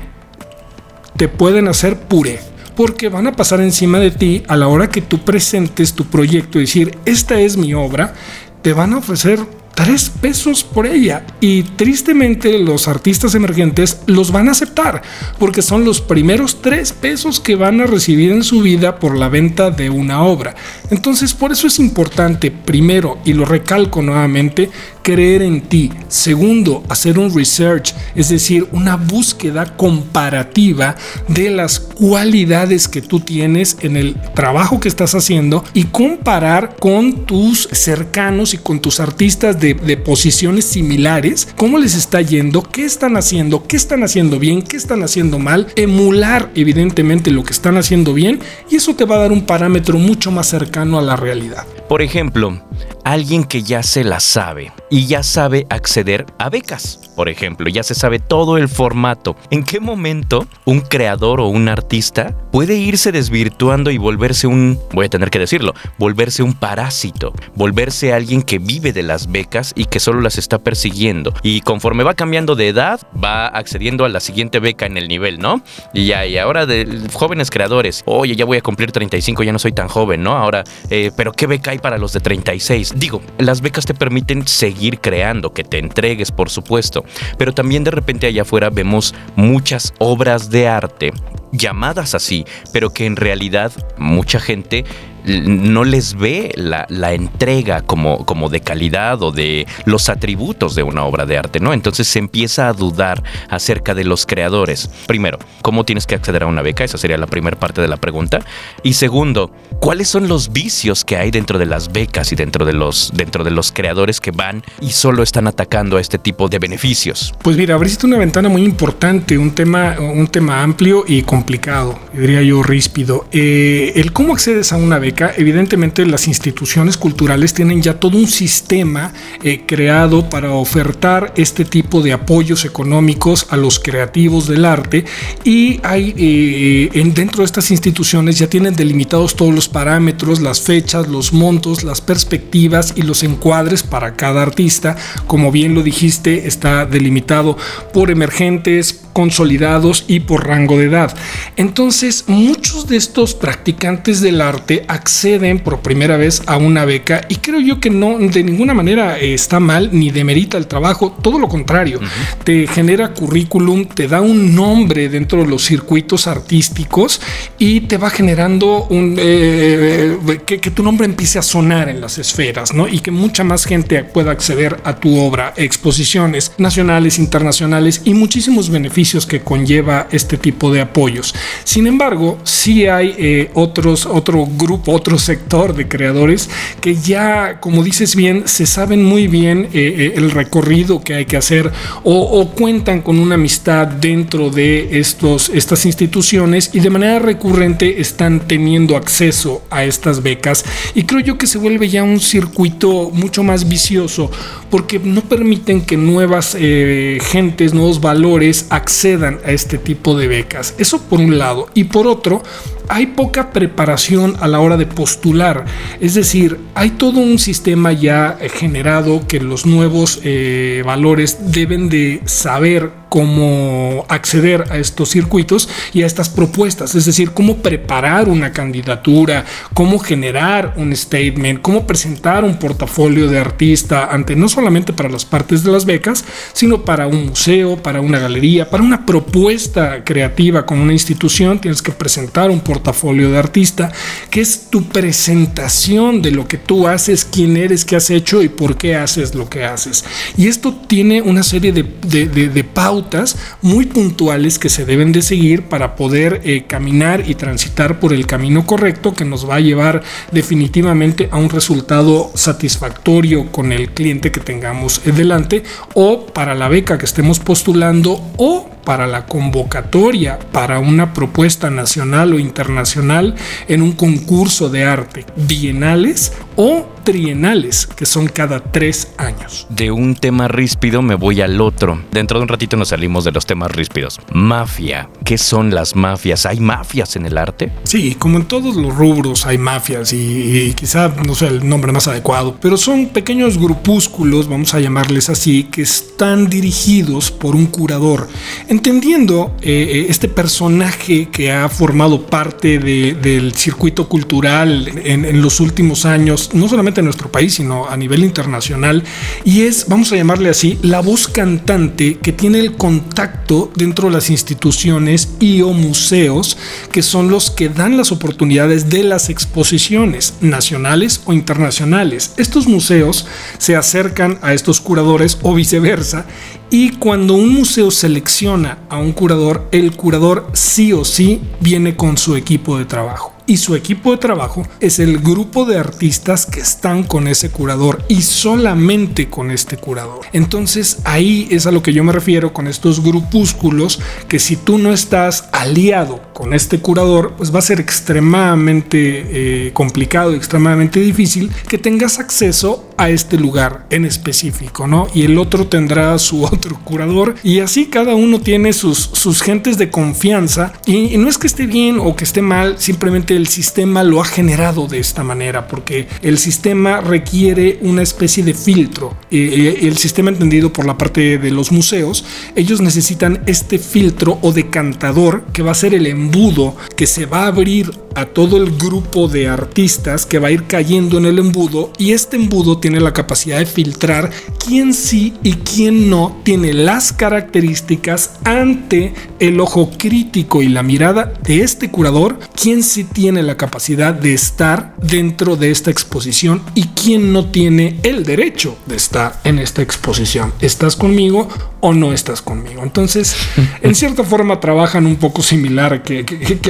te 1.17 1.27
pueden 1.27 1.67
hacer 1.67 1.97
puré 1.99 2.39
porque 2.75 3.09
van 3.09 3.27
a 3.27 3.33
pasar 3.33 3.61
encima 3.61 3.99
de 3.99 4.11
ti 4.11 4.43
a 4.47 4.55
la 4.55 4.67
hora 4.67 4.89
que 4.89 5.01
tú 5.01 5.19
presentes 5.19 5.93
tu 5.93 6.05
proyecto 6.05 6.57
y 6.57 6.61
decir, 6.61 6.97
esta 7.05 7.39
es 7.39 7.57
mi 7.57 7.73
obra, 7.73 8.13
te 8.61 8.73
van 8.73 8.93
a 8.93 8.97
ofrecer 8.97 9.39
tres 9.75 10.09
pesos 10.09 10.63
por 10.63 10.85
ella. 10.85 11.25
Y 11.39 11.63
tristemente 11.63 12.59
los 12.59 12.87
artistas 12.87 13.35
emergentes 13.35 14.01
los 14.05 14.31
van 14.31 14.47
a 14.47 14.51
aceptar 14.51 15.01
porque 15.39 15.61
son 15.61 15.85
los 15.85 16.01
primeros 16.01 16.61
tres 16.61 16.93
pesos 16.93 17.39
que 17.39 17.55
van 17.55 17.81
a 17.81 17.85
recibir 17.85 18.31
en 18.31 18.43
su 18.43 18.61
vida 18.61 18.99
por 18.99 19.17
la 19.17 19.29
venta 19.29 19.71
de 19.71 19.89
una 19.89 20.23
obra. 20.23 20.55
Entonces 20.89 21.33
por 21.33 21.51
eso 21.51 21.67
es 21.67 21.79
importante, 21.79 22.51
primero, 22.51 23.19
y 23.25 23.33
lo 23.33 23.45
recalco 23.45 24.01
nuevamente, 24.01 24.69
creer 25.01 25.41
en 25.41 25.61
ti. 25.61 25.91
Segundo, 26.07 26.83
hacer 26.89 27.17
un 27.17 27.33
research, 27.33 27.93
es 28.15 28.29
decir, 28.29 28.67
una 28.71 28.95
búsqueda 28.95 29.77
comparativa 29.77 30.95
de 31.27 31.49
las 31.49 31.79
cualidades 31.79 32.87
que 32.87 33.01
tú 33.01 33.19
tienes 33.19 33.77
en 33.81 33.97
el 33.97 34.15
trabajo 34.35 34.79
que 34.79 34.89
estás 34.89 35.15
haciendo 35.15 35.63
y 35.73 35.85
comparar 35.85 36.75
con 36.79 37.25
tus 37.25 37.67
cercanos 37.71 38.53
y 38.53 38.57
con 38.57 38.79
tus 38.79 38.99
artistas 38.99 39.59
de, 39.61 39.97
posiciones 39.97 40.65
similares, 40.65 41.47
cómo 41.55 41.77
les 41.77 41.95
está 41.95 42.21
yendo, 42.21 42.63
qué 42.63 42.83
están 42.85 43.15
haciendo, 43.15 43.63
qué 43.67 43.77
están 43.77 44.03
haciendo 44.03 44.39
bien, 44.39 44.61
qué 44.61 44.75
están 44.75 45.03
haciendo 45.03 45.39
mal, 45.39 45.67
emular 45.75 46.49
evidentemente 46.55 47.31
lo 47.31 47.43
que 47.43 47.53
están 47.53 47.77
haciendo 47.77 48.13
bien 48.13 48.39
y 48.69 48.75
eso 48.77 48.95
te 48.95 49.05
va 49.05 49.15
a 49.15 49.19
dar 49.19 49.31
un 49.31 49.45
parámetro 49.45 49.97
mucho 49.97 50.31
más 50.31 50.47
cercano 50.47 50.97
a 50.97 51.01
la 51.01 51.15
realidad. 51.15 51.65
Por 51.91 52.01
ejemplo, 52.01 52.57
alguien 53.03 53.43
que 53.43 53.63
ya 53.63 53.83
se 53.83 54.05
la 54.05 54.21
sabe 54.21 54.71
y 54.89 55.07
ya 55.07 55.23
sabe 55.23 55.67
acceder 55.69 56.25
a 56.39 56.49
becas. 56.49 57.01
Por 57.17 57.27
ejemplo, 57.27 57.67
ya 57.69 57.83
se 57.83 57.93
sabe 57.93 58.19
todo 58.19 58.57
el 58.57 58.69
formato. 58.69 59.35
¿En 59.49 59.63
qué 59.63 59.81
momento 59.81 60.47
un 60.65 60.79
creador 60.79 61.41
o 61.41 61.47
un 61.47 61.67
artista 61.67 62.33
puede 62.51 62.77
irse 62.77 63.11
desvirtuando 63.11 63.91
y 63.91 63.97
volverse 63.97 64.47
un, 64.47 64.79
voy 64.93 65.07
a 65.07 65.09
tener 65.09 65.29
que 65.29 65.39
decirlo, 65.39 65.73
volverse 65.97 66.41
un 66.43 66.53
parásito, 66.53 67.33
volverse 67.55 68.13
alguien 68.13 68.41
que 68.41 68.59
vive 68.59 68.93
de 68.93 69.03
las 69.03 69.29
becas 69.29 69.73
y 69.75 69.85
que 69.85 69.99
solo 69.99 70.21
las 70.21 70.37
está 70.37 70.59
persiguiendo? 70.59 71.33
Y 71.43 71.61
conforme 71.61 72.03
va 72.03 72.13
cambiando 72.13 72.55
de 72.55 72.69
edad, 72.69 73.01
va 73.21 73.47
accediendo 73.47 74.05
a 74.05 74.09
la 74.09 74.21
siguiente 74.21 74.59
beca 74.59 74.85
en 74.85 74.97
el 74.97 75.09
nivel, 75.09 75.39
¿no? 75.39 75.61
Y 75.93 76.07
ya, 76.07 76.21
ahora 76.41 76.65
de 76.65 77.07
jóvenes 77.13 77.51
creadores, 77.51 78.03
oye, 78.05 78.35
ya 78.37 78.45
voy 78.45 78.57
a 78.57 78.61
cumplir 78.61 78.93
35, 78.93 79.43
ya 79.43 79.51
no 79.51 79.59
soy 79.59 79.73
tan 79.73 79.89
joven, 79.89 80.23
¿no? 80.23 80.37
Ahora, 80.37 80.63
eh, 80.89 81.11
pero 81.15 81.33
¿qué 81.33 81.45
beca 81.45 81.71
hay 81.71 81.79
para 81.81 81.97
los 81.97 82.13
de 82.13 82.19
36. 82.19 82.93
Digo, 82.95 83.21
las 83.37 83.61
becas 83.61 83.85
te 83.85 83.93
permiten 83.93 84.47
seguir 84.47 84.99
creando, 84.99 85.53
que 85.53 85.63
te 85.63 85.79
entregues, 85.79 86.31
por 86.31 86.49
supuesto, 86.49 87.03
pero 87.37 87.53
también 87.53 87.83
de 87.83 87.91
repente 87.91 88.27
allá 88.27 88.43
afuera 88.43 88.69
vemos 88.69 89.13
muchas 89.35 89.93
obras 89.99 90.49
de 90.49 90.67
arte 90.67 91.11
llamadas 91.51 92.15
así, 92.15 92.45
pero 92.71 92.91
que 92.91 93.05
en 93.05 93.15
realidad 93.15 93.71
mucha 93.97 94.39
gente 94.39 94.85
no 95.25 95.83
les 95.83 96.15
ve 96.15 96.51
la, 96.55 97.13
entrega 97.13 97.81
como, 97.81 98.25
como, 98.25 98.49
de 98.49 98.61
calidad 98.61 99.21
o 99.21 99.31
de 99.31 99.67
los 99.85 100.09
atributos 100.09 100.75
de 100.75 100.83
una 100.83 101.03
obra 101.03 101.25
de 101.25 101.37
arte, 101.37 101.59
¿no? 101.59 101.73
Entonces 101.73 102.07
se 102.07 102.19
empieza 102.19 102.67
a 102.67 102.73
dudar 102.73 103.23
acerca 103.49 103.93
de 103.93 104.03
los 104.03 104.25
creadores. 104.25 104.89
Primero, 105.07 105.37
¿cómo 105.61 105.83
tienes 105.83 106.07
que 106.07 106.15
acceder 106.15 106.43
a 106.43 106.47
una 106.47 106.61
beca? 106.61 106.83
Esa 106.83 106.97
sería 106.97 107.17
la 107.17 107.27
primera 107.27 107.59
parte 107.59 107.81
de 107.81 107.87
la 107.87 107.97
pregunta. 107.97 108.39
Y 108.83 108.93
segundo, 108.93 109.51
¿cuáles 109.79 110.07
son 110.07 110.27
los 110.27 110.51
vicios 110.51 111.05
que 111.05 111.17
hay 111.17 111.31
dentro 111.31 111.59
de 111.59 111.65
las 111.65 111.91
becas 111.91 112.31
y 112.31 112.35
dentro 112.35 112.65
de 112.65 112.73
los, 112.73 113.11
dentro 113.13 113.43
de 113.43 113.51
los 113.51 113.71
creadores 113.71 114.19
que 114.19 114.31
van 114.31 114.63
y 114.79 114.91
solo 114.91 115.23
están 115.23 115.47
atacando 115.47 115.97
a 115.97 116.01
este 116.01 116.17
tipo 116.17 116.47
de 116.49 116.59
beneficios? 116.59 117.33
Pues 117.41 117.57
mira, 117.57 117.75
abriste 117.75 118.05
una 118.05 118.17
ventana 118.17 118.49
muy 118.49 118.63
importante, 118.63 119.37
un 119.37 119.51
tema, 119.51 119.95
un 119.99 120.27
tema 120.27 120.63
amplio 120.63 121.03
y 121.07 121.21
complicado, 121.41 121.97
diría 122.13 122.43
yo 122.43 122.61
ríspido. 122.61 123.25
Eh, 123.31 123.93
el 123.95 124.13
cómo 124.13 124.33
accedes 124.33 124.71
a 124.73 124.77
una 124.77 124.99
beca 124.99 125.31
evidentemente 125.35 126.05
las 126.05 126.27
instituciones 126.27 126.97
culturales 126.97 127.55
tienen 127.55 127.81
ya 127.81 127.99
todo 127.99 128.15
un 128.19 128.27
sistema 128.27 129.11
eh, 129.41 129.63
creado 129.65 130.29
para 130.29 130.51
ofertar 130.51 131.33
este 131.35 131.65
tipo 131.65 132.03
de 132.03 132.13
apoyos 132.13 132.63
económicos 132.63 133.47
a 133.49 133.57
los 133.57 133.79
creativos 133.79 134.47
del 134.47 134.65
arte 134.65 135.03
y 135.43 135.79
hay 135.81 136.13
eh, 136.15 136.89
en, 136.93 137.15
dentro 137.15 137.39
de 137.39 137.45
estas 137.45 137.71
instituciones 137.71 138.37
ya 138.37 138.47
tienen 138.47 138.75
delimitados 138.75 139.35
todos 139.35 139.55
los 139.55 139.67
parámetros, 139.67 140.41
las 140.41 140.61
fechas, 140.61 141.07
los 141.07 141.33
montos, 141.33 141.83
las 141.83 142.01
perspectivas 142.01 142.93
y 142.95 143.01
los 143.01 143.23
encuadres 143.23 143.81
para 143.81 144.13
cada 144.13 144.43
artista. 144.43 144.95
Como 145.25 145.51
bien 145.51 145.73
lo 145.73 145.81
dijiste, 145.81 146.47
está 146.47 146.85
delimitado 146.85 147.57
por 147.93 148.11
emergentes, 148.11 149.01
consolidados 149.13 150.05
y 150.07 150.21
por 150.21 150.47
rango 150.47 150.77
de 150.77 150.85
edad. 150.85 151.15
Entonces, 151.57 152.25
muchos 152.27 152.87
de 152.87 152.97
estos 152.97 153.33
practicantes 153.33 154.21
del 154.21 154.41
arte 154.41 154.85
acceden 154.87 155.59
por 155.59 155.81
primera 155.81 156.17
vez 156.17 156.41
a 156.45 156.57
una 156.57 156.85
beca 156.85 157.21
y 157.29 157.35
creo 157.35 157.59
yo 157.59 157.79
que 157.79 157.89
no 157.89 158.17
de 158.17 158.43
ninguna 158.43 158.73
manera 158.73 159.17
está 159.17 159.59
mal 159.59 159.89
ni 159.91 160.11
demerita 160.11 160.57
el 160.57 160.67
trabajo, 160.67 161.17
todo 161.21 161.39
lo 161.39 161.47
contrario, 161.47 161.99
te 162.43 162.67
genera 162.67 163.13
currículum, 163.13 163.85
te 163.85 164.07
da 164.07 164.21
un 164.21 164.55
nombre 164.55 165.09
dentro 165.09 165.41
de 165.41 165.47
los 165.47 165.65
circuitos 165.65 166.27
artísticos 166.27 167.21
y 167.57 167.81
te 167.81 167.97
va 167.97 168.09
generando 168.09 168.85
un 168.85 169.15
eh, 169.17 170.17
que, 170.45 170.59
que, 170.59 170.71
tu 170.71 170.83
nombre 170.83 171.05
empiece 171.05 171.39
a 171.39 171.41
sonar 171.41 171.89
en 171.89 171.99
las 171.99 172.17
esferas, 172.17 172.73
¿no? 172.73 172.87
Y 172.87 172.99
que 172.99 173.11
mucha 173.11 173.43
más 173.43 173.65
gente 173.65 174.03
pueda 174.03 174.31
acceder 174.31 174.79
a 174.83 174.95
tu 174.95 175.19
obra, 175.19 175.53
exposiciones 175.57 176.53
nacionales, 176.57 177.19
internacionales 177.19 178.01
y 178.05 178.13
muchísimos 178.13 178.69
beneficios 178.69 179.00
que 179.01 179.41
conlleva 179.41 180.07
este 180.11 180.37
tipo 180.37 180.71
de 180.71 180.81
apoyos. 180.81 181.33
Sin 181.63 181.87
embargo, 181.87 182.37
sí 182.43 182.85
hay 182.85 183.15
eh, 183.17 183.49
otros, 183.55 184.05
otro 184.05 184.45
grupo, 184.45 184.91
otro 184.91 185.17
sector 185.17 185.73
de 185.73 185.87
creadores 185.87 186.49
que 186.79 186.95
ya, 186.95 187.59
como 187.59 187.83
dices 187.83 188.15
bien, 188.15 188.43
se 188.45 188.65
saben 188.65 189.03
muy 189.03 189.27
bien 189.27 189.69
eh, 189.73 189.95
eh, 189.97 190.13
el 190.15 190.31
recorrido 190.31 191.01
que 191.01 191.15
hay 191.15 191.25
que 191.25 191.35
hacer 191.35 191.71
o, 192.03 192.51
cuentan 192.51 193.01
con 193.01 193.17
una 193.17 193.35
amistad 193.35 193.87
dentro 193.87 194.49
de 194.49 194.99
estos, 194.99 195.49
estas 195.49 195.85
instituciones 195.85 196.69
y 196.73 196.79
de 196.79 196.89
manera 196.89 197.19
recurrente 197.19 198.01
están 198.01 198.41
teniendo 198.47 198.95
acceso 198.95 199.63
a 199.69 199.83
estas 199.83 200.21
becas. 200.21 200.63
Y 200.93 201.03
creo 201.03 201.21
yo 201.21 201.37
que 201.37 201.47
se 201.47 201.57
vuelve 201.57 201.89
ya 201.89 202.03
un 202.03 202.19
circuito 202.19 203.09
mucho 203.11 203.41
más 203.41 203.67
vicioso 203.67 204.29
porque 204.69 204.99
no 204.99 205.21
permiten 205.21 205.81
que 205.81 205.97
nuevas 205.97 206.55
gentes, 206.55 207.73
nuevos 207.73 207.99
valores 207.99 208.67
accedan 208.69 208.90
accedan 208.91 209.39
a 209.45 209.51
este 209.51 209.77
tipo 209.77 210.17
de 210.17 210.27
becas. 210.27 210.75
Eso 210.77 211.01
por 211.01 211.21
un 211.21 211.39
lado. 211.39 211.69
Y 211.73 211.85
por 211.85 212.07
otro, 212.07 212.43
hay 212.91 213.07
poca 213.07 213.51
preparación 213.51 214.35
a 214.41 214.47
la 214.49 214.59
hora 214.59 214.75
de 214.75 214.85
postular. 214.85 215.65
Es 216.01 216.13
decir, 216.13 216.59
hay 216.75 216.91
todo 216.91 217.21
un 217.21 217.39
sistema 217.39 217.93
ya 217.93 218.37
generado 218.53 219.25
que 219.27 219.39
los 219.39 219.65
nuevos 219.65 220.19
eh, 220.23 220.83
valores 220.85 221.53
deben 221.53 221.87
de 221.87 222.21
saber 222.25 223.01
cómo 223.07 224.05
acceder 224.07 224.63
a 224.69 224.77
estos 224.77 225.09
circuitos 225.09 225.67
y 225.91 226.03
a 226.03 226.05
estas 226.05 226.29
propuestas, 226.29 226.95
es 226.95 227.05
decir, 227.05 227.31
cómo 227.31 227.57
preparar 227.57 228.29
una 228.29 228.53
candidatura, 228.53 229.43
cómo 229.73 229.99
generar 229.99 230.75
un 230.77 230.95
statement, 230.95 231.61
cómo 231.61 231.85
presentar 231.85 232.45
un 232.45 232.57
portafolio 232.57 233.27
de 233.27 233.37
artista 233.37 234.05
ante 234.05 234.37
no 234.37 234.47
solamente 234.47 234.93
para 234.93 235.09
las 235.09 235.25
partes 235.25 235.61
de 235.65 235.73
las 235.73 235.85
becas, 235.85 236.23
sino 236.53 236.85
para 236.85 237.05
un 237.07 237.25
museo, 237.25 237.75
para 237.75 237.99
una 237.99 238.17
galería, 238.17 238.69
para 238.69 238.81
una 238.81 239.05
propuesta 239.05 240.05
creativa 240.05 240.65
con 240.65 240.79
una 240.79 240.93
institución, 240.93 241.59
tienes 241.59 241.81
que 241.81 241.91
presentar 241.91 242.49
un 242.49 242.61
portafolio 242.61 242.80
de 242.81 243.37
artista, 243.37 243.91
que 244.29 244.41
es 244.41 244.69
tu 244.69 244.83
presentación 244.83 246.21
de 246.21 246.31
lo 246.31 246.47
que 246.47 246.57
tú 246.57 246.87
haces, 246.87 247.25
quién 247.25 247.57
eres, 247.57 247.85
qué 247.85 247.95
has 247.95 248.09
hecho 248.09 248.41
y 248.41 248.49
por 248.49 248.77
qué 248.77 248.95
haces 248.95 249.35
lo 249.35 249.49
que 249.49 249.65
haces. 249.65 250.03
Y 250.37 250.47
esto 250.47 250.73
tiene 250.87 251.21
una 251.21 251.43
serie 251.43 251.71
de 251.71 252.63
pautas 252.63 253.37
muy 253.61 253.85
puntuales 253.85 254.59
que 254.59 254.69
se 254.69 254.85
deben 254.85 255.11
de 255.11 255.21
seguir 255.21 255.63
para 255.63 255.95
poder 255.95 256.41
eh, 256.43 256.65
caminar 256.67 257.29
y 257.29 257.35
transitar 257.35 257.99
por 257.99 258.13
el 258.13 258.27
camino 258.27 258.65
correcto 258.65 259.13
que 259.13 259.25
nos 259.25 259.49
va 259.49 259.55
a 259.55 259.59
llevar 259.59 260.03
definitivamente 260.31 261.29
a 261.31 261.37
un 261.37 261.49
resultado 261.49 262.31
satisfactorio 262.35 263.51
con 263.51 263.71
el 263.71 263.89
cliente 263.91 264.31
que 264.31 264.39
tengamos 264.39 265.01
delante 265.03 265.63
o 265.93 266.25
para 266.27 266.55
la 266.55 266.69
beca 266.69 266.97
que 266.97 267.05
estemos 267.05 267.39
postulando 267.39 268.31
o 268.37 268.69
para 268.83 269.07
la 269.07 269.25
convocatoria 269.25 270.39
para 270.51 270.79
una 270.79 271.13
propuesta 271.13 271.69
nacional 271.69 272.33
o 272.33 272.39
internacional 272.39 273.35
en 273.67 273.81
un 273.81 273.93
concurso 273.93 274.69
de 274.69 274.83
arte. 274.85 275.25
Bienales 275.35 276.33
o 276.55 276.87
trienales, 277.03 277.87
que 277.87 278.05
son 278.05 278.27
cada 278.27 278.59
tres 278.59 279.11
años. 279.17 279.65
De 279.69 279.91
un 279.91 280.15
tema 280.15 280.47
ríspido 280.47 281.01
me 281.01 281.15
voy 281.15 281.41
al 281.41 281.59
otro. 281.61 282.01
Dentro 282.11 282.37
de 282.39 282.43
un 282.43 282.49
ratito 282.49 282.77
nos 282.77 282.89
salimos 282.89 283.23
de 283.23 283.31
los 283.31 283.45
temas 283.45 283.71
ríspidos. 283.71 284.19
Mafia. 284.33 285.09
¿Qué 285.25 285.37
son 285.37 285.73
las 285.73 285.95
mafias? 285.95 286.45
¿Hay 286.45 286.59
mafias 286.59 287.15
en 287.15 287.25
el 287.25 287.37
arte? 287.37 287.71
Sí, 287.83 288.15
como 288.15 288.37
en 288.37 288.45
todos 288.45 288.75
los 288.75 288.95
rubros 288.95 289.45
hay 289.45 289.57
mafias 289.57 290.13
y, 290.13 290.73
quizá 290.75 291.09
no 291.25 291.35
sea 291.35 291.49
el 291.49 291.67
nombre 291.67 291.91
más 291.91 292.07
adecuado, 292.07 292.57
pero 292.61 292.77
son 292.77 293.07
pequeños 293.07 293.57
grupúsculos, 293.57 294.47
vamos 294.47 294.73
a 294.73 294.79
llamarles 294.79 295.29
así, 295.29 295.63
que 295.63 295.81
están 295.81 296.49
dirigidos 296.49 297.31
por 297.31 297.55
un 297.55 297.67
curador 297.67 298.27
entendiendo 298.67 299.55
eh, 299.61 299.71
eh, 299.71 300.05
este 300.09 300.27
personaje 300.27 301.29
que 301.29 301.51
ha 301.51 301.67
formado 301.69 302.25
parte 302.25 302.79
del 302.79 303.53
circuito 303.53 304.07
cultural 304.07 304.91
en, 305.03 305.41
los 305.41 305.59
últimos 305.59 306.05
años, 306.05 306.40
no 306.53 306.67
solamente 306.67 307.01
en 307.01 307.05
nuestro 307.05 307.31
país, 307.31 307.55
sino 307.55 307.87
a 307.87 307.97
nivel 307.97 308.23
internacional, 308.23 309.03
y 309.45 309.61
es, 309.61 309.87
vamos 309.87 310.11
a 310.11 310.15
llamarle 310.15 310.49
así, 310.49 310.79
la 310.81 311.01
voz 311.01 311.27
cantante 311.27 312.17
que 312.17 312.33
tiene 312.33 312.59
el 312.59 312.73
contacto 312.73 313.71
dentro 313.75 314.07
de 314.07 314.15
las 314.15 314.29
instituciones 314.29 315.35
y 315.39 315.61
o 315.61 315.73
museos, 315.73 316.57
que 316.91 317.01
son 317.01 317.29
los 317.29 317.51
que 317.51 317.69
dan 317.69 317.97
las 317.97 318.11
oportunidades 318.11 318.89
de 318.89 319.03
las 319.03 319.29
exposiciones 319.29 320.35
nacionales 320.41 321.21
o 321.25 321.33
internacionales. 321.33 322.33
Estos 322.37 322.67
museos 322.67 323.25
se 323.57 323.75
acercan 323.75 324.39
a 324.41 324.53
estos 324.53 324.81
curadores 324.81 325.37
o 325.41 325.53
viceversa 325.53 326.25
y 326.69 326.91
cuando 326.91 327.33
un 327.33 327.49
museo 327.49 327.91
selecciona 327.91 328.79
a 328.89 328.97
un 328.97 329.11
curador, 329.11 329.67
el 329.71 329.91
curador 329.91 330.49
sí 330.53 330.93
o 330.93 331.03
sí 331.03 331.41
viene 331.59 331.95
con 331.95 332.17
su 332.17 332.35
equipo 332.35 332.77
de 332.77 332.85
trabajo 332.85 333.30
y 333.51 333.57
su 333.57 333.75
equipo 333.75 334.11
de 334.11 334.17
trabajo 334.17 334.65
es 334.79 334.99
el 334.99 335.19
grupo 335.19 335.65
de 335.65 335.77
artistas 335.77 336.45
que 336.45 336.61
están 336.61 337.03
con 337.03 337.27
ese 337.27 337.49
curador 337.51 338.01
y 338.07 338.21
solamente 338.21 339.29
con 339.29 339.51
este 339.51 339.75
curador. 339.75 340.21
Entonces 340.31 340.99
ahí 341.03 341.49
es 341.51 341.67
a 341.67 341.71
lo 341.71 341.83
que 341.83 341.91
yo 341.91 342.01
me 342.05 342.13
refiero 342.13 342.53
con 342.53 342.69
estos 342.69 343.03
grupúsculos 343.03 343.99
que 344.29 344.39
si 344.39 344.55
tú 344.55 344.77
no 344.77 344.93
estás 344.93 345.49
aliado 345.51 346.21
con 346.31 346.53
este 346.53 346.79
curador, 346.79 347.33
pues 347.35 347.53
va 347.53 347.59
a 347.59 347.61
ser 347.61 347.81
extremadamente 347.81 349.67
eh, 349.67 349.73
complicado, 349.73 350.33
extremadamente 350.33 351.01
difícil 351.01 351.51
que 351.67 351.77
tengas 351.77 352.19
acceso 352.19 352.87
a 353.03 353.09
este 353.09 353.37
lugar 353.37 353.85
en 353.89 354.05
específico, 354.05 354.87
¿no? 354.87 355.07
Y 355.13 355.23
el 355.23 355.37
otro 355.37 355.67
tendrá 355.67 356.17
su 356.19 356.43
otro 356.51 356.79
curador 356.83 357.35
y 357.43 357.59
así 357.59 357.87
cada 357.87 358.15
uno 358.15 358.39
tiene 358.39 358.73
sus, 358.73 358.97
sus 359.13 359.41
gentes 359.41 359.77
de 359.77 359.89
confianza 359.89 360.73
y, 360.85 361.13
y 361.13 361.17
no 361.17 361.29
es 361.29 361.37
que 361.37 361.47
esté 361.47 361.65
bien 361.65 361.99
o 361.99 362.15
que 362.15 362.23
esté 362.23 362.41
mal, 362.41 362.75
simplemente 362.77 363.35
el 363.35 363.47
sistema 363.47 364.03
lo 364.03 364.21
ha 364.21 364.25
generado 364.25 364.87
de 364.87 364.99
esta 364.99 365.23
manera, 365.23 365.67
porque 365.67 366.07
el 366.21 366.37
sistema 366.37 367.01
requiere 367.01 367.79
una 367.81 368.01
especie 368.01 368.43
de 368.43 368.53
filtro. 368.53 369.15
el 369.29 369.97
sistema 369.97 370.29
entendido 370.29 370.71
por 370.71 370.85
la 370.85 370.97
parte 370.97 371.37
de 371.37 371.51
los 371.51 371.71
museos, 371.71 372.23
ellos 372.55 372.81
necesitan 372.81 373.41
este 373.45 373.79
filtro 373.79 374.39
o 374.41 374.51
decantador 374.51 375.45
que 375.53 375.63
va 375.63 375.71
a 375.71 375.75
ser 375.75 375.93
el 375.93 376.07
embudo 376.07 376.75
que 376.95 377.07
se 377.07 377.25
va 377.25 377.43
a 377.43 377.47
abrir 377.47 377.91
a 378.15 378.25
todo 378.25 378.57
el 378.57 378.71
grupo 378.77 379.27
de 379.27 379.47
artistas 379.47 380.25
que 380.25 380.39
va 380.39 380.49
a 380.49 380.51
ir 380.51 380.63
cayendo 380.65 381.17
en 381.17 381.25
el 381.25 381.39
embudo 381.39 381.91
y 381.97 382.11
este 382.11 382.37
embudo 382.37 382.77
tiene 382.79 382.99
la 382.99 383.13
capacidad 383.13 383.59
de 383.59 383.65
filtrar 383.65 384.31
quién 384.65 384.93
sí 384.93 385.33
y 385.43 385.53
quién 385.53 386.09
no 386.09 386.39
tiene 386.43 386.73
las 386.73 387.13
características 387.13 388.31
ante 388.43 389.13
el 389.39 389.59
ojo 389.59 389.91
crítico 389.97 390.61
y 390.61 390.69
la 390.69 390.83
mirada 390.83 391.33
de 391.43 391.61
este 391.61 391.89
curador, 391.89 392.39
quién 392.55 392.83
sí 392.83 393.03
tiene 393.03 393.43
la 393.43 393.57
capacidad 393.57 394.13
de 394.13 394.33
estar 394.33 394.95
dentro 395.01 395.55
de 395.55 395.71
esta 395.71 395.91
exposición 395.91 396.61
y 396.75 396.83
quién 396.89 397.33
no 397.33 397.45
tiene 397.45 397.99
el 398.03 398.23
derecho 398.23 398.77
de 398.85 398.95
estar 398.95 399.39
en 399.43 399.59
esta 399.59 399.81
exposición. 399.81 400.53
¿Estás 400.61 400.95
conmigo 400.95 401.47
o 401.79 401.93
no 401.93 402.13
estás 402.13 402.41
conmigo? 402.41 402.83
Entonces, 402.83 403.35
en 403.81 403.95
cierta 403.95 404.23
forma 404.23 404.59
trabajan 404.59 405.05
un 405.05 405.15
poco 405.15 405.41
similar 405.41 406.03
que, 406.03 406.21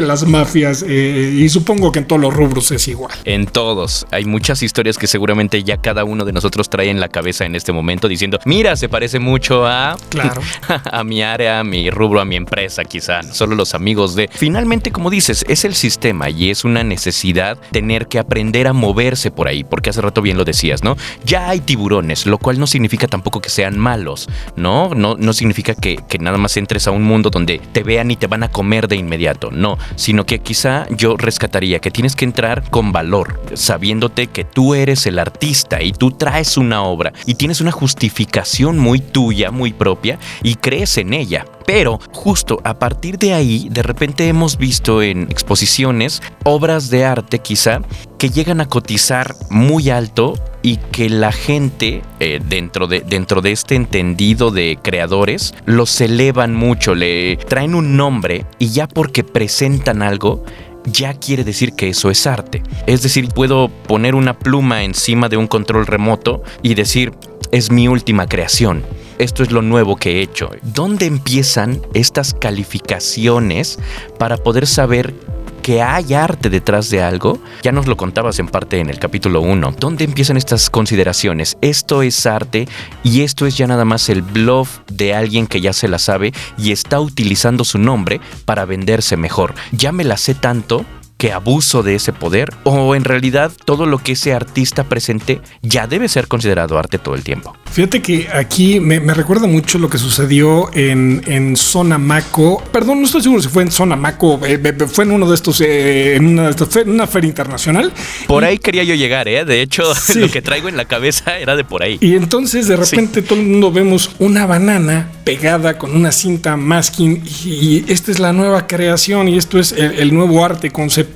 las 0.02 0.26
mafias 0.26 0.84
eh, 0.88 1.31
y 1.32 1.50
supongo 1.50 1.92
que 1.92 2.00
en 2.00 2.06
todos 2.06 2.22
los 2.22 2.34
rubros 2.34 2.72
es 2.72 2.88
igual. 2.88 3.14
En 3.26 3.46
todos. 3.46 4.06
Hay 4.12 4.26
muchas 4.26 4.64
historias 4.64 4.98
que 4.98 5.08
seguramente 5.08 5.64
ya 5.64 5.78
cada 5.78 6.04
uno 6.04 6.26
de 6.26 6.34
nosotros 6.34 6.70
trae 6.70 6.90
en 6.90 7.00
la 7.00 7.10
cabeza 7.10 7.46
en 7.46 7.56
este 7.56 7.72
momento 7.72 8.08
diciendo, 8.08 8.40
mira, 8.46 8.76
se 8.76 8.90
parece 8.90 9.20
mucho 9.20 9.66
a, 9.66 9.98
claro. 10.10 10.42
a 10.92 11.04
mi 11.04 11.22
área, 11.22 11.60
a 11.60 11.64
mi 11.64 11.90
rubro, 11.90 12.22
a 12.22 12.26
mi 12.26 12.36
empresa 12.36 12.84
quizá. 12.84 13.24
Solo 13.24 13.56
los 13.56 13.74
amigos 13.74 14.16
de... 14.16 14.30
Finalmente, 14.32 14.92
como 14.92 15.10
dices, 15.10 15.46
es 15.48 15.66
el 15.66 15.76
sistema 15.76 16.30
y 16.30 16.50
es 16.50 16.64
una 16.66 16.84
necesidad 16.84 17.58
tener 17.72 18.08
que 18.08 18.20
aprender 18.20 18.68
a 18.68 18.74
moverse 18.74 19.32
por 19.32 19.48
ahí, 19.48 19.64
porque 19.64 19.90
hace 19.90 20.02
rato 20.02 20.22
bien 20.22 20.38
lo 20.38 20.46
decías, 20.46 20.84
¿no? 20.84 20.98
Ya 21.26 21.50
hay 21.50 21.60
tiburones, 21.60 22.26
lo 22.26 22.38
cual 22.38 22.60
no 22.60 22.68
significa 22.68 23.08
tampoco 23.08 23.42
que 23.42 23.50
sean 23.50 23.78
malos, 23.78 24.28
¿no? 24.56 24.94
No, 24.96 25.16
no 25.16 25.34
significa 25.34 25.76
que, 25.76 25.98
que 26.08 26.20
nada 26.20 26.38
más 26.38 26.58
entres 26.58 26.88
a 26.88 26.92
un 26.92 27.04
mundo 27.04 27.30
donde 27.30 27.60
te 27.60 27.84
vean 27.84 28.12
y 28.12 28.16
te 28.16 28.28
van 28.28 28.44
a 28.44 28.50
comer 28.50 28.88
de 28.88 28.96
inmediato, 28.96 29.52
no, 29.52 29.78
sino 29.96 30.26
que 30.26 30.40
quizá 30.40 30.88
yo 30.90 31.18
rescataría 31.22 31.80
que 31.80 31.92
tienes 31.92 32.16
que 32.16 32.26
entrar 32.26 32.70
con 32.70 32.92
valor, 32.92 33.42
sabiéndote 33.54 34.28
que 34.28 34.44
tú 34.44 34.76
eres 34.76 35.06
el 35.06 35.20
artista 35.20 35.82
y 35.82 35.94
tú 35.94 36.12
traes 36.12 36.58
una 36.58 36.84
obra 36.84 37.14
y 37.26 37.36
tienes 37.36 37.62
una 37.62 37.72
justificación 37.72 38.78
muy 38.78 39.00
tuya, 39.00 39.52
muy 39.52 39.74
propia 39.74 40.20
y 40.44 40.56
crees 40.56 40.98
en 40.98 41.14
ella. 41.14 41.46
Pero 41.66 42.00
justo 42.12 42.60
a 42.64 42.80
partir 42.80 43.18
de 43.18 43.34
ahí, 43.34 43.68
de 43.70 43.84
repente 43.84 44.28
hemos 44.28 44.58
visto 44.58 45.02
en 45.02 45.24
exposiciones 45.24 46.22
obras 46.44 46.90
de 46.90 47.06
arte 47.06 47.40
quizá 47.40 47.82
que 48.18 48.30
llegan 48.30 48.62
a 48.62 48.68
cotizar 48.68 49.36
muy 49.50 49.90
alto 49.90 50.36
y 50.64 50.78
que 50.78 51.10
la 51.10 51.32
gente 51.32 52.02
eh, 52.20 52.40
dentro, 52.46 52.88
de, 52.88 53.02
dentro 53.02 53.42
de 53.42 53.52
este 53.52 53.76
entendido 53.76 54.52
de 54.52 54.78
creadores 54.82 55.54
los 55.66 56.00
elevan 56.02 56.54
mucho, 56.54 56.94
le 56.94 57.38
traen 57.38 57.74
un 57.74 57.98
nombre 57.98 58.46
y 58.60 58.70
ya 58.70 58.88
porque 58.88 59.24
presentan 59.24 60.02
algo 60.02 60.44
ya 60.86 61.14
quiere 61.14 61.44
decir 61.44 61.74
que 61.74 61.90
eso 61.90 62.10
es 62.10 62.26
arte. 62.28 62.64
Es 62.88 63.02
decir, 63.02 63.30
puedo 63.30 63.70
poner 63.70 64.16
una 64.16 64.38
pluma 64.38 64.84
encima 64.84 65.30
de 65.30 65.38
un 65.38 65.48
control 65.48 65.86
remoto 65.88 66.44
y 66.62 66.74
decir, 66.76 67.14
es 67.52 67.72
mi 67.72 67.88
última 67.88 68.28
creación 68.28 68.84
esto 69.22 69.44
es 69.44 69.52
lo 69.52 69.62
nuevo 69.62 69.98
que 69.98 70.18
he 70.18 70.22
hecho. 70.22 70.50
¿Dónde 70.64 71.06
empiezan 71.06 71.80
estas 71.94 72.34
calificaciones 72.34 73.78
para 74.18 74.38
poder 74.38 74.66
saber 74.66 75.14
que 75.62 75.82
hay 75.82 76.14
arte 76.14 76.50
detrás 76.50 76.90
de 76.90 77.02
algo, 77.02 77.40
ya 77.62 77.72
nos 77.72 77.88
lo 77.88 77.98
contabas 77.98 78.40
en 78.40 78.48
parte 78.48 78.80
en 78.80 78.90
el 78.90 79.00
capítulo 79.00 79.42
1. 79.42 79.76
¿Dónde 79.80 80.04
empiezan 80.04 80.38
estas 80.38 80.70
consideraciones? 80.70 81.58
Esto 81.62 82.02
es 82.02 82.26
arte 82.26 82.68
y 83.04 83.22
esto 83.22 83.46
es 83.46 83.58
ya 83.58 83.68
nada 83.68 83.86
más 83.86 84.10
el 84.10 84.22
bluff 84.22 84.80
de 84.92 85.14
alguien 85.14 85.48
que 85.48 85.62
ya 85.62 85.74
se 85.74 85.88
la 85.88 86.00
sabe 86.00 86.34
y 86.58 86.72
está 86.72 87.00
utilizando 87.00 87.64
su 87.64 87.78
nombre 87.78 88.20
para 88.46 88.66
venderse 88.66 89.18
mejor. 89.18 89.54
Ya 89.72 89.92
me 89.92 90.04
la 90.04 90.18
sé 90.18 90.36
tanto 90.36 90.86
que 91.22 91.32
abuso 91.32 91.84
de 91.84 91.94
ese 91.94 92.14
poder 92.14 92.50
o 92.64 92.96
en 92.96 93.04
realidad 93.04 93.52
todo 93.66 93.86
lo 93.86 94.00
que 94.00 94.14
ese 94.14 94.34
artista 94.34 94.86
presente 94.86 95.40
ya 95.62 95.86
debe 95.86 96.08
ser 96.08 96.28
considerado 96.28 96.80
arte 96.80 96.98
todo 96.98 97.14
el 97.14 97.24
tiempo. 97.24 97.56
Fíjate 97.72 98.02
que 98.02 98.28
aquí 98.34 98.80
me, 98.80 99.00
recuerda 99.14 99.46
mucho 99.46 99.78
lo 99.78 99.88
que 99.88 100.00
sucedió 100.00 100.72
en, 100.74 101.22
en 101.28 101.56
Sonamaco. 101.56 102.64
Perdón, 102.72 103.02
no 103.02 103.06
estoy 103.06 103.22
seguro 103.22 103.40
si 103.40 103.50
fue 103.50 103.62
en 103.62 103.72
Sonamaco, 103.72 104.42
eh, 104.44 104.60
fue 104.92 105.04
en 105.04 105.12
uno 105.12 105.30
de 105.30 105.36
estos, 105.36 105.62
eh, 105.62 106.16
en 106.16 106.26
una, 106.26 106.50
de 106.50 106.82
una 106.88 107.06
feria 107.06 107.28
internacional. 107.28 107.94
Por 108.28 108.44
ahí 108.44 108.58
quería 108.58 108.84
yo 108.84 108.96
llegar, 108.96 109.28
¿eh? 109.28 109.46
De 109.46 109.62
hecho, 109.62 109.84
lo 110.16 110.28
que 110.28 110.42
traigo 110.42 110.70
en 110.70 110.76
la 110.76 110.86
cabeza 110.86 111.38
era 111.38 111.56
de 111.56 111.64
por 111.64 111.84
ahí. 111.84 112.00
Y 112.02 112.16
entonces 112.16 112.68
de 112.68 112.78
repente 112.78 113.22
todo 113.22 113.40
el 113.40 113.46
mundo 113.46 113.72
vemos 113.72 114.10
una 114.18 114.48
banana 114.48 115.12
pegada 115.24 115.78
con 115.78 115.96
una 115.96 116.12
cinta 116.12 116.58
masking 116.58 117.24
y, 117.46 117.86
esta 117.92 118.12
es 118.12 118.20
la 118.20 118.34
nueva 118.34 118.66
creación 118.66 119.28
y 119.28 119.38
esto 119.38 119.60
es 119.60 119.72
el 119.72 120.14
nuevo 120.14 120.44
arte 120.44 120.72
conceptual 120.72 121.11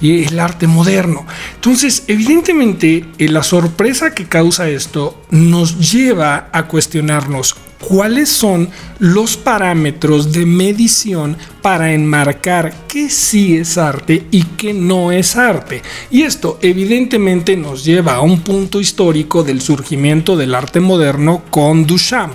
y 0.00 0.24
el 0.24 0.40
arte 0.40 0.66
moderno. 0.66 1.26
Entonces, 1.54 2.04
evidentemente, 2.06 3.04
eh, 3.18 3.28
la 3.28 3.42
sorpresa 3.42 4.14
que 4.14 4.26
causa 4.26 4.68
esto 4.68 5.22
nos 5.30 5.92
lleva 5.92 6.48
a 6.52 6.66
cuestionarnos 6.66 7.56
cuáles 7.78 8.28
son 8.28 8.68
los 8.98 9.36
parámetros 9.36 10.32
de 10.32 10.44
medición 10.44 11.36
para 11.62 11.92
enmarcar 11.92 12.86
qué 12.88 13.08
sí 13.10 13.56
es 13.56 13.78
arte 13.78 14.26
y 14.30 14.42
qué 14.42 14.72
no 14.72 15.12
es 15.12 15.36
arte. 15.36 15.82
Y 16.10 16.22
esto 16.22 16.58
evidentemente 16.62 17.56
nos 17.56 17.84
lleva 17.84 18.14
a 18.14 18.20
un 18.20 18.40
punto 18.40 18.80
histórico 18.80 19.42
del 19.42 19.60
surgimiento 19.60 20.36
del 20.36 20.54
arte 20.54 20.80
moderno 20.80 21.42
con 21.50 21.86
Duchamp 21.86 22.34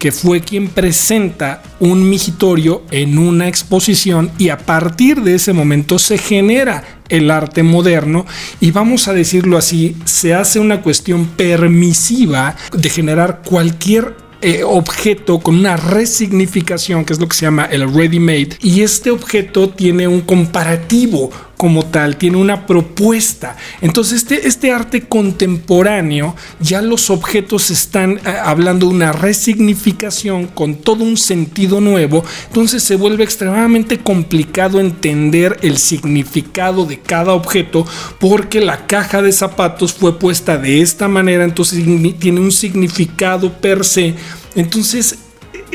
que 0.00 0.12
fue 0.12 0.40
quien 0.40 0.68
presenta 0.68 1.62
un 1.78 2.08
migitorio 2.08 2.82
en 2.90 3.18
una 3.18 3.48
exposición 3.48 4.30
y 4.38 4.48
a 4.48 4.56
partir 4.56 5.20
de 5.20 5.34
ese 5.34 5.52
momento 5.52 5.98
se 5.98 6.16
genera 6.16 7.02
el 7.10 7.30
arte 7.30 7.62
moderno 7.62 8.24
y 8.60 8.70
vamos 8.70 9.08
a 9.08 9.12
decirlo 9.12 9.58
así, 9.58 9.94
se 10.06 10.32
hace 10.32 10.58
una 10.58 10.80
cuestión 10.80 11.26
permisiva 11.36 12.56
de 12.72 12.88
generar 12.88 13.42
cualquier 13.44 14.16
eh, 14.42 14.62
objeto 14.64 15.40
con 15.40 15.56
una 15.56 15.76
resignificación, 15.76 17.04
que 17.04 17.12
es 17.12 17.20
lo 17.20 17.28
que 17.28 17.36
se 17.36 17.46
llama 17.46 17.66
el 17.66 17.92
ready-made, 17.92 18.58
y 18.60 18.82
este 18.82 19.10
objeto 19.10 19.70
tiene 19.70 20.08
un 20.08 20.22
comparativo 20.22 21.30
como 21.60 21.84
tal, 21.84 22.16
tiene 22.16 22.38
una 22.38 22.66
propuesta. 22.66 23.54
Entonces, 23.82 24.22
este, 24.22 24.48
este 24.48 24.72
arte 24.72 25.02
contemporáneo, 25.02 26.34
ya 26.58 26.80
los 26.80 27.10
objetos 27.10 27.70
están 27.70 28.12
eh, 28.12 28.34
hablando 28.42 28.86
de 28.86 28.94
una 28.94 29.12
resignificación 29.12 30.46
con 30.46 30.76
todo 30.76 31.04
un 31.04 31.18
sentido 31.18 31.82
nuevo, 31.82 32.24
entonces 32.46 32.82
se 32.82 32.96
vuelve 32.96 33.24
extremadamente 33.24 33.98
complicado 33.98 34.80
entender 34.80 35.58
el 35.60 35.76
significado 35.76 36.86
de 36.86 36.98
cada 36.98 37.34
objeto 37.34 37.84
porque 38.18 38.62
la 38.62 38.86
caja 38.86 39.20
de 39.20 39.30
zapatos 39.30 39.92
fue 39.92 40.18
puesta 40.18 40.56
de 40.56 40.80
esta 40.80 41.08
manera, 41.08 41.44
entonces 41.44 41.84
tiene 42.18 42.40
un 42.40 42.52
significado 42.52 43.52
per 43.60 43.84
se. 43.84 44.14
Entonces, 44.54 45.18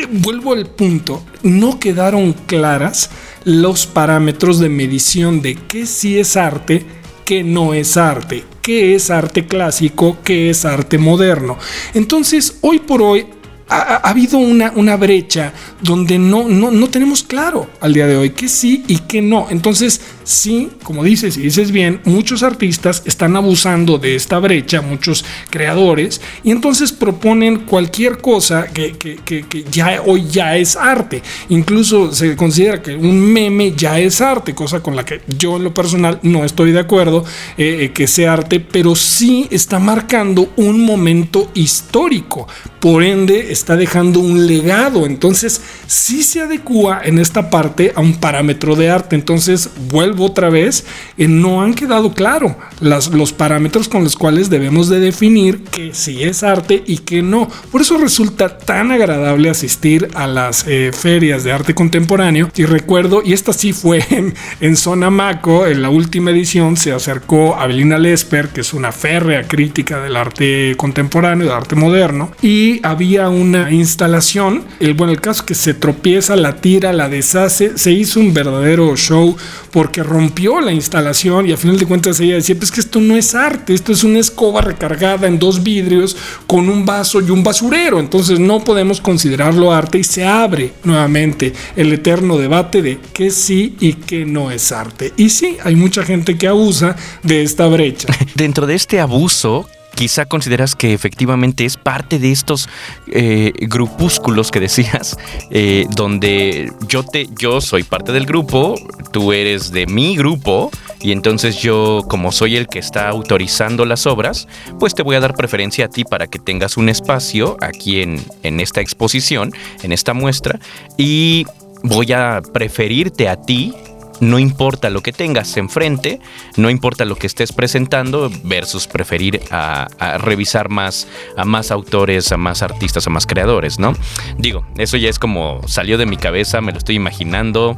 vuelvo 0.10 0.53
al 0.53 0.67
punto, 0.67 1.23
no 1.43 1.79
quedaron 1.79 2.34
claras 2.34 3.10
los 3.43 3.86
parámetros 3.86 4.60
de 4.60 4.69
medición 4.69 5.41
de 5.41 5.55
qué 5.55 5.86
sí 5.86 6.19
es 6.19 6.38
arte, 6.38 6.86
qué 7.25 7.43
no 7.43 7.73
es 7.73 7.97
arte, 7.97 8.43
qué 8.62 8.95
es 8.95 9.10
arte 9.10 9.47
clásico, 9.47 10.17
qué 10.23 10.49
es 10.49 10.65
arte 10.65 10.97
moderno. 10.97 11.58
Entonces, 11.93 12.58
hoy 12.62 12.79
por 12.79 13.01
hoy 13.01 13.27
ha, 13.67 13.95
habido 14.10 14.38
una, 14.38 14.71
una, 14.75 14.95
brecha 14.95 15.54
donde 15.82 16.19
no, 16.19 16.47
no, 16.47 16.69
no, 16.69 16.89
tenemos 16.89 17.23
claro 17.23 17.67
al 17.82 17.93
día 17.93 18.06
de 18.06 18.15
hoy 18.15 18.30
que 18.30 18.47
sí 18.47 18.84
y 18.88 18.99
que 18.99 19.21
no. 19.21 19.47
Entonces, 19.49 20.01
sí, 20.23 20.69
como 20.84 21.04
dices 21.04 21.38
y 21.38 21.41
dices 21.41 21.71
bien, 21.71 22.01
muchos 22.06 22.43
artistas 22.43 23.01
están 23.06 23.36
abusando 23.36 23.97
de 23.97 24.15
esta 24.15 24.38
brecha, 24.39 24.82
muchos 24.82 25.25
creadores, 25.49 26.21
y 26.43 26.51
entonces 26.51 26.91
proponen 26.91 27.60
cualquier 27.60 28.19
cosa 28.19 28.67
que, 28.67 28.93
que, 28.93 29.17
que, 29.23 29.65
ya 29.71 30.01
hoy 30.06 30.28
ya 30.30 30.56
es 30.58 30.75
arte. 30.75 31.23
Incluso 31.49 32.12
se 32.13 32.36
considera 32.36 32.82
que 32.82 32.95
un 32.95 33.19
meme 33.19 33.73
ya 33.75 33.99
es 33.99 34.21
arte, 34.21 34.54
cosa 34.54 34.82
con 34.82 34.95
la 34.95 35.06
que 35.06 35.21
yo 35.39 35.58
en 35.58 35.63
lo 35.63 35.73
personal 35.73 36.19
no 36.21 36.45
estoy 36.45 36.71
de 36.71 36.80
acuerdo 36.80 37.25
eh, 37.58 37.78
eh, 37.82 37.91
que 37.91 38.08
sea 38.08 38.34
arte, 38.34 38.60
pero 38.60 38.95
sí 38.95 39.47
está 39.49 39.80
marcando 39.80 40.51
un 40.56 40.82
momento 40.86 41.49
histórico. 41.54 42.47
Por 42.80 43.04
ende, 43.04 43.51
está 43.55 43.75
dejando 43.75 44.19
un 44.19 44.45
legado. 44.47 45.05
Entonces, 45.05 45.61
sí 45.87 46.23
se 46.23 46.41
adecua 46.41 47.01
en 47.03 47.19
esta 47.19 47.49
parte 47.49 47.91
a 47.95 48.01
un 48.01 48.15
parámetro 48.15 48.75
de 48.75 48.89
arte. 48.89 49.15
Entonces, 49.15 49.69
vuelvo 49.89 50.25
otra 50.25 50.49
vez, 50.49 50.85
eh, 51.17 51.27
no 51.27 51.61
han 51.61 51.73
quedado 51.73 52.13
claro 52.13 52.57
las, 52.79 53.07
los 53.07 53.33
parámetros 53.33 53.87
con 53.87 54.03
los 54.03 54.15
cuales 54.15 54.49
debemos 54.49 54.89
de 54.89 54.99
definir 54.99 55.63
que 55.63 55.93
sí 55.93 56.23
es 56.23 56.43
arte 56.43 56.83
y 56.85 56.99
que 56.99 57.21
no. 57.21 57.49
Por 57.71 57.81
eso 57.81 57.97
resulta 57.97 58.57
tan 58.57 58.91
agradable 58.91 59.49
asistir 59.49 60.09
a 60.13 60.27
las 60.27 60.65
eh, 60.67 60.91
ferias 60.93 61.43
de 61.43 61.51
arte 61.51 61.73
contemporáneo. 61.73 62.49
Y 62.55 62.65
recuerdo, 62.65 63.21
y 63.23 63.33
esta 63.33 63.53
sí 63.53 63.73
fue 63.73 64.03
en, 64.09 64.33
en 64.59 64.75
Zona 64.75 65.09
Maco, 65.09 65.65
en 65.65 65.81
la 65.81 65.89
última 65.89 66.31
edición 66.31 66.77
se 66.77 66.91
acercó 66.91 67.55
a 67.55 67.67
Belina 67.67 67.97
Lesper, 67.97 68.49
que 68.49 68.61
es 68.61 68.73
una 68.73 68.91
férrea 68.91 69.47
crítica 69.47 70.01
del 70.01 70.15
arte 70.15 70.75
contemporáneo, 70.77 71.47
del 71.47 71.55
arte 71.55 71.75
moderno, 71.75 72.31
y 72.41 72.79
había 72.85 73.29
un 73.29 73.44
una 73.45 73.71
instalación. 73.71 74.63
El, 74.79 74.93
bueno, 74.93 75.13
el 75.13 75.21
caso 75.21 75.45
que 75.45 75.55
se 75.55 75.73
tropieza, 75.73 76.36
la 76.36 76.58
tira, 76.58 76.93
la 76.93 77.10
deshace. 77.10 77.77
Se 77.77 77.91
hizo 77.91 78.19
un 78.19 78.34
verdadero 78.34 78.95
show 78.95 79.36
porque 79.71 80.03
rompió 80.03 80.60
la 80.62 80.71
instalación 80.71 81.47
y 81.47 81.51
a 81.51 81.58
final 81.58 81.77
de 81.77 81.86
cuentas 81.86 82.19
ella 82.19 82.36
decía, 82.36 82.55
pues 82.55 82.71
que 82.71 82.79
esto 82.79 82.99
no 82.99 83.15
es 83.15 83.36
arte, 83.36 83.73
esto 83.73 83.91
es 83.91 84.03
una 84.03 84.19
escoba 84.19 84.62
recargada 84.62 85.27
en 85.27 85.39
dos 85.39 85.63
vidrios 85.63 86.15
con 86.47 86.69
un 86.69 86.86
vaso 86.86 87.21
y 87.21 87.29
un 87.29 87.43
basurero. 87.43 87.99
Entonces 87.99 88.39
no 88.39 88.63
podemos 88.63 89.01
considerarlo 89.01 89.71
arte 89.71 89.99
y 89.99 90.03
se 90.03 90.25
abre 90.25 90.73
nuevamente 90.84 91.53
el 91.75 91.93
eterno 91.93 92.38
debate 92.38 92.81
de 92.81 92.99
qué 93.13 93.31
sí 93.31 93.75
y 93.79 93.93
qué 93.93 94.25
no 94.25 94.51
es 94.51 94.71
arte. 94.71 95.13
Y 95.17 95.29
sí, 95.29 95.58
hay 95.63 95.75
mucha 95.75 96.03
gente 96.03 96.38
que 96.38 96.47
abusa 96.47 96.95
de 97.23 97.43
esta 97.43 97.67
brecha. 97.67 98.08
Dentro 98.36 98.65
de 98.67 98.75
este 98.75 98.99
abuso, 98.99 99.67
quizá 99.95 100.25
consideras 100.25 100.75
que 100.75 100.93
efectivamente 100.93 101.65
es 101.65 101.77
parte 101.77 102.19
de 102.19 102.31
estos 102.31 102.69
eh, 103.08 103.53
grupúsculos 103.62 104.51
que 104.51 104.60
decías, 104.60 105.17
eh, 105.49 105.88
donde 105.95 106.71
yo 106.88 107.03
te, 107.03 107.27
yo 107.39 107.62
soy 107.62 107.84
parte 107.84 108.12
del 108.12 108.25
grupo, 108.25 108.75
tú 109.12 109.34
eres 109.34 109.71
de 109.71 109.88
mi 109.88 110.15
grupo, 110.15 110.69
y 111.01 111.12
entonces 111.12 111.58
yo, 111.58 112.03
como 112.08 112.31
soy 112.31 112.58
el 112.58 112.67
que 112.67 112.79
está 112.79 113.10
autorizando 113.10 113.86
las 113.86 114.05
obras, 114.05 114.47
pues 114.79 114.95
te 114.95 115.03
voy 115.03 115.15
a 115.15 115.19
dar 115.19 115.36
preferencia 115.36 115.86
a 115.86 115.88
ti 115.89 116.03
para 116.03 116.27
que 116.27 116.39
tengas 116.39 116.77
un 116.77 116.89
espacio 116.89 117.58
aquí 117.62 118.01
en, 118.01 118.23
en 118.43 118.60
esta 118.60 118.81
exposición, 118.81 119.53
en 119.84 119.91
esta 119.91 120.13
muestra, 120.13 120.60
y 120.97 121.45
voy 121.84 122.12
a 122.12 122.41
preferirte 122.53 123.29
a 123.29 123.36
ti 123.41 123.73
no 124.19 124.39
importa 124.39 124.89
lo 124.89 125.01
que 125.01 125.12
tengas 125.12 125.58
enfrente, 125.58 126.19
no 126.58 126.69
importa 126.69 127.06
lo 127.06 127.15
que 127.15 127.28
estés 127.28 127.51
presentando, 127.51 128.32
versus 128.43 128.88
preferir 128.88 129.41
a, 129.51 129.88
revisar 130.19 130.69
más 130.69 131.08
a 131.38 131.45
más 131.45 131.71
autores, 131.71 132.32
a 132.32 132.38
más 132.38 132.62
artistas, 132.62 133.08
a 133.08 133.10
más 133.10 133.25
creadores, 133.25 133.80
¿no? 133.80 133.93
Digo, 134.38 134.65
eso 134.78 134.97
ya 134.97 135.10
es 135.10 135.19
como 135.19 135.62
salió 135.67 135.97
de 135.97 136.06
mi 136.06 136.17
cabeza, 136.17 136.62
me 136.62 136.71
lo 136.71 136.78
estoy 136.78 136.95
imaginando. 136.95 137.78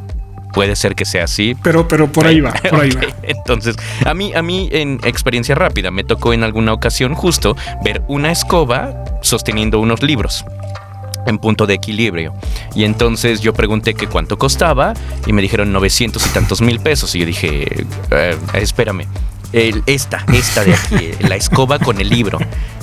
Puede 0.54 0.78
ser 0.78 0.96
que 0.96 1.06
sea 1.06 1.26
así. 1.26 1.56
Pero, 1.62 1.88
pero 1.88 2.10
por 2.12 2.26
ahí 2.26 2.40
va, 2.40 2.52
por 2.54 2.82
ahí 2.82 2.90
va. 2.96 3.02
Entonces, 3.22 3.76
a 4.06 4.14
mí, 4.14 4.34
a 4.34 4.42
mí, 4.42 4.70
en 4.72 5.00
experiencia 5.04 5.56
rápida, 5.56 5.92
me 5.92 6.04
tocó 6.04 6.34
en 6.34 6.44
alguna 6.44 6.74
ocasión 6.74 7.14
justo 7.14 7.56
ver 7.84 8.02
una 8.08 8.32
escoba 8.32 9.04
sosteniendo 9.22 9.80
unos 9.80 10.02
libros 10.02 10.46
en 11.28 11.38
punto 11.38 11.68
de 11.68 11.76
equilibrio. 11.76 12.34
Y 12.74 12.84
entonces 12.84 13.42
yo 13.42 13.54
pregunté 13.54 13.94
que 13.94 14.08
cuánto 14.08 14.38
costaba 14.38 14.94
y 15.26 15.34
me 15.34 15.42
dijeron 15.42 15.72
900 15.72 16.26
y 16.26 16.30
tantos 16.30 16.62
mil 16.62 16.80
pesos. 16.80 17.14
Y 17.16 17.20
yo 17.20 17.26
dije, 17.26 17.86
eh, 18.12 18.38
espérame, 18.54 19.06
esta, 19.54 20.26
esta 20.34 20.64
de 20.64 20.74
aquí, 20.74 21.12
la 21.20 21.36
escoba 21.36 21.80
con 21.80 22.02
el 22.02 22.10
libro. 22.10 22.40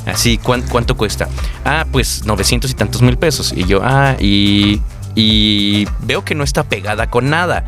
Así, 0.06 0.38
¿cuánto, 0.38 0.96
cuesta? 0.96 1.28
Ah, 1.64 1.86
pues 1.90 2.24
900 2.24 2.70
y 2.70 2.74
tantos 2.74 3.02
mil 3.02 3.16
pesos. 3.16 3.52
Y 3.56 3.64
yo, 3.64 3.80
ah, 3.82 4.16
y, 4.20 4.80
y 5.14 5.86
veo 6.00 6.24
que 6.24 6.34
no 6.34 6.44
está 6.44 6.64
pegada 6.64 7.08
con 7.08 7.30
nada. 7.30 7.64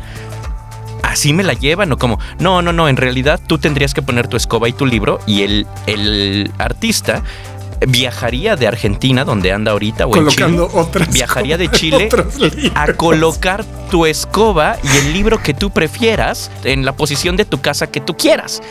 ¿Así 1.03 1.33
me 1.33 1.43
la 1.43 1.53
llevan 1.53 1.91
o 1.91 1.97
como? 1.97 2.19
No, 2.39 2.61
no, 2.61 2.73
no, 2.73 2.89
en 2.89 2.97
realidad 2.97 3.39
tú 3.45 3.57
tendrías 3.57 3.93
que 3.93 4.01
poner 4.01 4.27
tu 4.27 4.37
escoba 4.37 4.67
y 4.67 4.73
tu 4.73 4.85
libro 4.85 5.19
y 5.25 5.43
el, 5.43 5.67
el 5.85 6.51
artista 6.57 7.23
viajaría 7.85 8.55
de 8.55 8.67
Argentina, 8.67 9.25
donde 9.25 9.51
anda 9.51 9.71
ahorita, 9.71 10.07
o 10.07 10.11
Colocando 10.11 10.69
otras 10.73 11.11
viajaría 11.11 11.57
de 11.57 11.69
Chile 11.69 12.09
a 12.75 12.93
colocar 12.93 13.63
tu 13.91 14.05
escoba 14.05 14.77
y 14.83 14.97
el 14.97 15.13
libro 15.13 15.41
que 15.41 15.53
tú 15.53 15.69
prefieras 15.69 16.51
en 16.63 16.85
la 16.85 16.95
posición 16.95 17.37
de 17.37 17.45
tu 17.45 17.61
casa 17.61 17.87
que 17.87 18.01
tú 18.01 18.15
quieras. 18.17 18.61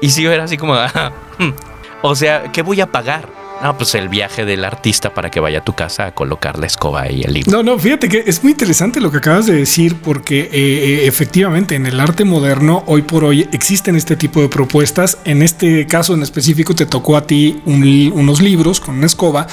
Y 0.00 0.10
si 0.10 0.22
yo 0.22 0.32
era 0.32 0.44
así 0.44 0.56
como, 0.56 0.74
ah, 0.76 1.12
hmm, 1.38 1.50
o 2.02 2.14
sea, 2.14 2.50
¿qué 2.52 2.62
voy 2.62 2.80
a 2.80 2.86
pagar? 2.86 3.28
No, 3.62 3.76
pues 3.76 3.94
el 3.94 4.08
viaje 4.08 4.44
del 4.44 4.64
artista 4.64 5.14
para 5.14 5.30
que 5.30 5.38
vaya 5.38 5.60
a 5.60 5.64
tu 5.64 5.74
casa 5.74 6.06
a 6.06 6.14
colocar 6.14 6.58
la 6.58 6.66
escoba 6.66 7.10
y 7.10 7.22
el 7.22 7.34
libro. 7.34 7.52
No, 7.52 7.62
no, 7.62 7.78
fíjate 7.78 8.08
que 8.08 8.24
es 8.26 8.42
muy 8.42 8.52
interesante 8.52 9.00
lo 9.00 9.10
que 9.10 9.18
acabas 9.18 9.46
de 9.46 9.54
decir 9.54 9.96
porque 10.02 10.40
eh, 10.40 10.50
eh, 10.52 11.06
efectivamente 11.06 11.76
en 11.76 11.86
el 11.86 12.00
arte 12.00 12.24
moderno 12.24 12.82
hoy 12.86 13.02
por 13.02 13.24
hoy 13.24 13.48
existen 13.52 13.94
este 13.94 14.16
tipo 14.16 14.40
de 14.40 14.48
propuestas. 14.48 15.18
En 15.24 15.42
este 15.42 15.86
caso 15.86 16.14
en 16.14 16.22
específico 16.22 16.74
te 16.74 16.86
tocó 16.86 17.16
a 17.16 17.26
ti 17.26 17.62
unos 17.64 18.42
libros 18.42 18.80
con 18.80 18.96
una 18.96 19.06
escoba, 19.06 19.46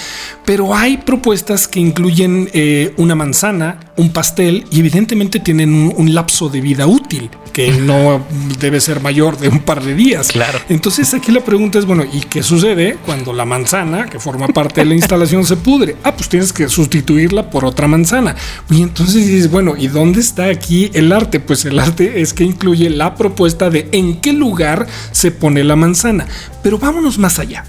pero 0.44 0.74
hay 0.74 0.98
propuestas 0.98 1.68
que 1.68 1.80
incluyen 1.80 2.50
eh, 2.54 2.94
una 2.98 3.14
manzana, 3.14 3.80
un 4.00 4.10
pastel 4.12 4.66
y 4.72 4.80
evidentemente 4.80 5.40
tienen 5.40 5.74
un, 5.74 5.94
un 5.96 6.14
lapso 6.14 6.50
de 6.50 6.62
vida 6.62 6.88
útil 6.88 7.30
que 7.54 7.72
no 7.82 8.26
debe 8.60 8.82
ser 8.82 9.02
mayor 9.02 9.38
de 9.38 9.50
un 9.50 9.60
par 9.60 9.84
de 9.84 9.96
días. 9.96 10.30
Claro. 10.30 10.60
Entonces 10.70 11.14
aquí 11.14 11.32
la 11.32 11.42
pregunta 11.42 11.80
es, 11.80 11.86
bueno, 11.86 12.04
¿y 12.12 12.22
qué 12.22 12.44
sucede 12.44 12.98
cuando 13.06 13.34
la 13.34 13.46
manzana 13.46 14.06
que 14.06 14.20
forma 14.20 14.48
parte 14.48 14.82
de 14.82 14.86
la 14.86 14.96
instalación 14.96 15.46
se 15.46 15.58
pudre. 15.58 15.96
Ah, 16.04 16.16
pues 16.16 16.30
tienes 16.30 16.54
que 16.54 16.70
sustituirla 16.70 17.50
por 17.50 17.66
otra 17.66 17.88
manzana. 17.88 18.36
Y 18.70 18.82
entonces 18.82 19.28
dices, 19.28 19.50
bueno, 19.50 19.76
¿y 19.78 19.88
dónde 19.88 20.20
está 20.20 20.46
aquí 20.46 20.90
el 20.94 21.12
arte? 21.12 21.40
Pues 21.40 21.66
el 21.66 21.80
arte 21.80 22.22
es 22.22 22.34
que 22.34 22.44
incluye 22.44 22.90
la 22.90 23.16
propuesta 23.16 23.70
de 23.70 23.90
en 23.92 24.20
qué 24.22 24.34
lugar 24.34 24.88
se 25.12 25.32
pone 25.32 25.64
la 25.64 25.76
manzana. 25.76 26.28
Pero 26.64 26.78
vámonos 26.78 27.18
más 27.18 27.40
allá. 27.40 27.66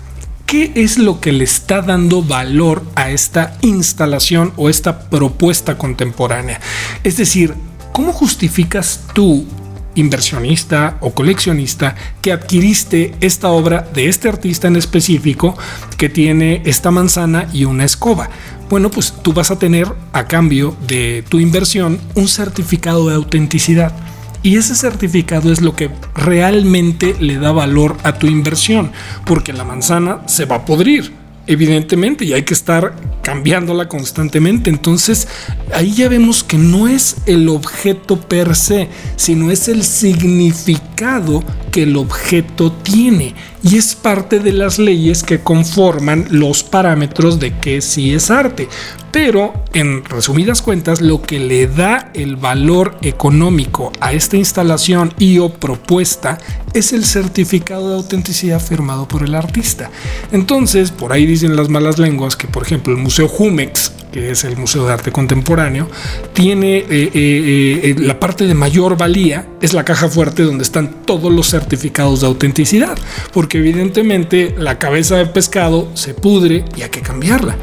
¿Qué 0.51 0.73
es 0.75 0.99
lo 0.99 1.21
que 1.21 1.31
le 1.31 1.45
está 1.45 1.81
dando 1.81 2.25
valor 2.25 2.83
a 2.97 3.11
esta 3.11 3.57
instalación 3.63 4.53
o 4.57 4.69
esta 4.69 5.09
propuesta 5.09 5.79
contemporánea? 5.79 6.61
Es 7.05 7.17
decir, 7.17 7.55
¿cómo 7.93 8.13
justificas 8.13 9.05
tú 9.15 9.47
inversionista 9.95 10.97
o 11.03 11.15
coleccionista 11.15 11.95
que 12.21 12.33
adquiriste 12.33 13.15
esta 13.21 13.51
obra 13.51 13.89
de 13.95 14.09
este 14.09 14.29
artista 14.29 14.67
en 14.67 14.75
específico 14.75 15.57
que 15.97 16.09
tiene 16.09 16.63
esta 16.65 16.91
manzana 16.91 17.49
y 17.53 17.65
una 17.65 17.85
escoba. 17.85 18.29
Bueno, 18.69 18.91
pues 18.91 19.15
tú 19.23 19.33
vas 19.33 19.53
a 19.53 19.59
tener 19.59 19.87
a 20.13 20.27
cambio 20.27 20.77
de 20.89 21.25
tu 21.29 21.39
inversión 21.39 22.01
un 22.17 22.27
certificado 22.27 23.09
de 23.09 23.15
autenticidad. 23.15 23.93
Y 24.42 24.57
ese 24.57 24.74
certificado 24.74 25.53
es 25.53 25.61
lo 25.61 25.76
que 25.76 25.90
realmente 26.14 27.14
le 27.20 27.38
da 27.38 27.53
valor 27.53 27.96
a 28.05 28.18
tu 28.18 28.26
inversión, 28.26 28.90
porque 29.26 29.53
la 29.53 29.64
manzana 29.64 30.22
se 30.26 30.46
va 30.46 30.57
a 30.57 30.64
podrir 30.64 31.20
evidentemente, 31.50 32.24
y 32.24 32.33
hay 32.33 32.44
que 32.44 32.55
estar 32.55 32.94
cambiándola 33.22 33.88
constantemente. 33.88 34.70
Entonces, 34.70 35.26
ahí 35.74 35.92
ya 35.92 36.09
vemos 36.09 36.44
que 36.44 36.57
no 36.57 36.87
es 36.87 37.16
el 37.26 37.48
objeto 37.48 38.20
per 38.20 38.55
se, 38.55 38.88
sino 39.16 39.50
es 39.50 39.66
el 39.66 39.83
significado 39.83 41.42
que 41.72 41.83
el 41.83 41.96
objeto 41.96 42.70
tiene. 42.70 43.35
Y 43.62 43.77
es 43.77 43.94
parte 43.94 44.38
de 44.38 44.53
las 44.53 44.79
leyes 44.79 45.23
que 45.23 45.40
conforman 45.40 46.27
los 46.31 46.62
parámetros 46.62 47.38
de 47.38 47.57
que 47.59 47.81
sí 47.83 48.14
es 48.14 48.31
arte. 48.31 48.68
Pero, 49.12 49.53
en 49.75 50.05
resumidas 50.05 50.62
cuentas, 50.62 51.01
lo 51.01 51.20
que 51.20 51.40
le 51.40 51.66
da 51.66 52.11
el 52.14 52.37
valor 52.37 52.96
económico 53.03 53.92
a 54.01 54.12
esta 54.12 54.37
instalación 54.37 55.12
y 55.18 55.38
o 55.38 55.53
propuesta 55.53 56.38
es 56.75 56.92
el 56.92 57.05
certificado 57.05 57.90
de 57.90 57.96
autenticidad 57.96 58.61
firmado 58.61 59.09
por 59.09 59.25
el 59.25 59.35
artista. 59.35 59.90
Entonces, 60.33 60.90
por 60.90 61.12
ahí 61.12 61.27
dicen 61.27 61.57
las 61.57 61.68
malas 61.68 61.99
lenguas 61.99 62.37
que, 62.37 62.46
por 62.46 62.62
ejemplo, 62.62 62.94
el 62.94 63.01
Museo 63.01 63.29
Jumex, 63.29 63.92
que 64.12 64.31
es 64.31 64.44
el 64.44 64.57
Museo 64.57 64.87
de 64.87 64.92
Arte 64.92 65.12
Contemporáneo, 65.12 65.88
tiene 66.33 66.79
eh, 66.79 66.87
eh, 66.90 67.11
eh, 67.14 67.96
la 67.99 68.18
parte 68.18 68.46
de 68.46 68.55
mayor 68.55 68.96
valía, 68.96 69.49
es 69.61 69.73
la 69.73 69.85
caja 69.85 70.09
fuerte 70.09 70.42
donde 70.42 70.64
están 70.64 71.03
todos 71.05 71.33
los 71.33 71.49
certificados 71.49 72.20
de 72.20 72.27
autenticidad, 72.27 72.99
porque 73.33 73.59
evidentemente 73.59 74.55
la 74.59 74.79
cabeza 74.79 75.16
de 75.16 75.27
pescado 75.27 75.88
se 75.94 76.14
pudre 76.14 76.64
y 76.77 76.83
hay 76.83 76.90
que 76.90 77.03
cambiarla 77.03 77.57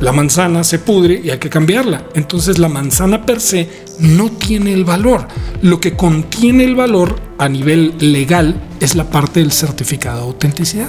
la 0.00 0.12
manzana 0.12 0.62
se 0.62 0.78
pudre 0.78 1.20
y 1.22 1.30
hay 1.30 1.38
que 1.38 1.50
cambiarla. 1.50 2.04
Entonces 2.14 2.58
la 2.58 2.68
manzana 2.68 3.26
per 3.26 3.40
se 3.40 3.68
no 3.98 4.30
tiene 4.30 4.72
el 4.72 4.84
valor. 4.84 5.26
Lo 5.62 5.80
que 5.80 5.94
contiene 5.94 6.64
el 6.64 6.76
valor 6.76 7.20
a 7.38 7.48
nivel 7.48 7.94
legal 7.98 8.60
es 8.80 8.94
la 8.94 9.10
parte 9.10 9.40
del 9.40 9.52
certificado 9.52 10.18
de 10.18 10.26
autenticidad. 10.26 10.88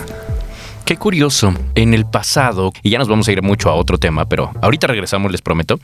Qué 0.89 0.97
curioso, 0.97 1.53
en 1.75 1.93
el 1.93 2.07
pasado, 2.07 2.73
y 2.81 2.89
ya 2.89 2.97
nos 2.97 3.07
vamos 3.07 3.27
a 3.27 3.31
ir 3.31 3.43
mucho 3.43 3.69
a 3.69 3.75
otro 3.75 3.99
tema, 3.99 4.25
pero 4.25 4.51
ahorita 4.59 4.87
regresamos, 4.87 5.31
les 5.31 5.43
prometo. 5.43 5.79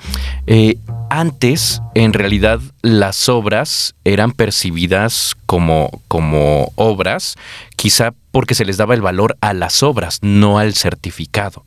Eh, 0.47 0.79
antes, 1.11 1.79
en 1.93 2.11
realidad, 2.11 2.59
las 2.81 3.29
obras 3.29 3.93
eran 4.03 4.31
percibidas 4.31 5.35
como, 5.45 6.01
como 6.07 6.71
obras, 6.73 7.35
quizá 7.75 8.15
porque 8.31 8.55
se 8.55 8.65
les 8.65 8.77
daba 8.77 8.95
el 8.95 9.03
valor 9.03 9.37
a 9.41 9.53
las 9.53 9.83
obras, 9.83 10.17
no 10.23 10.57
al 10.57 10.73
certificado. 10.73 11.63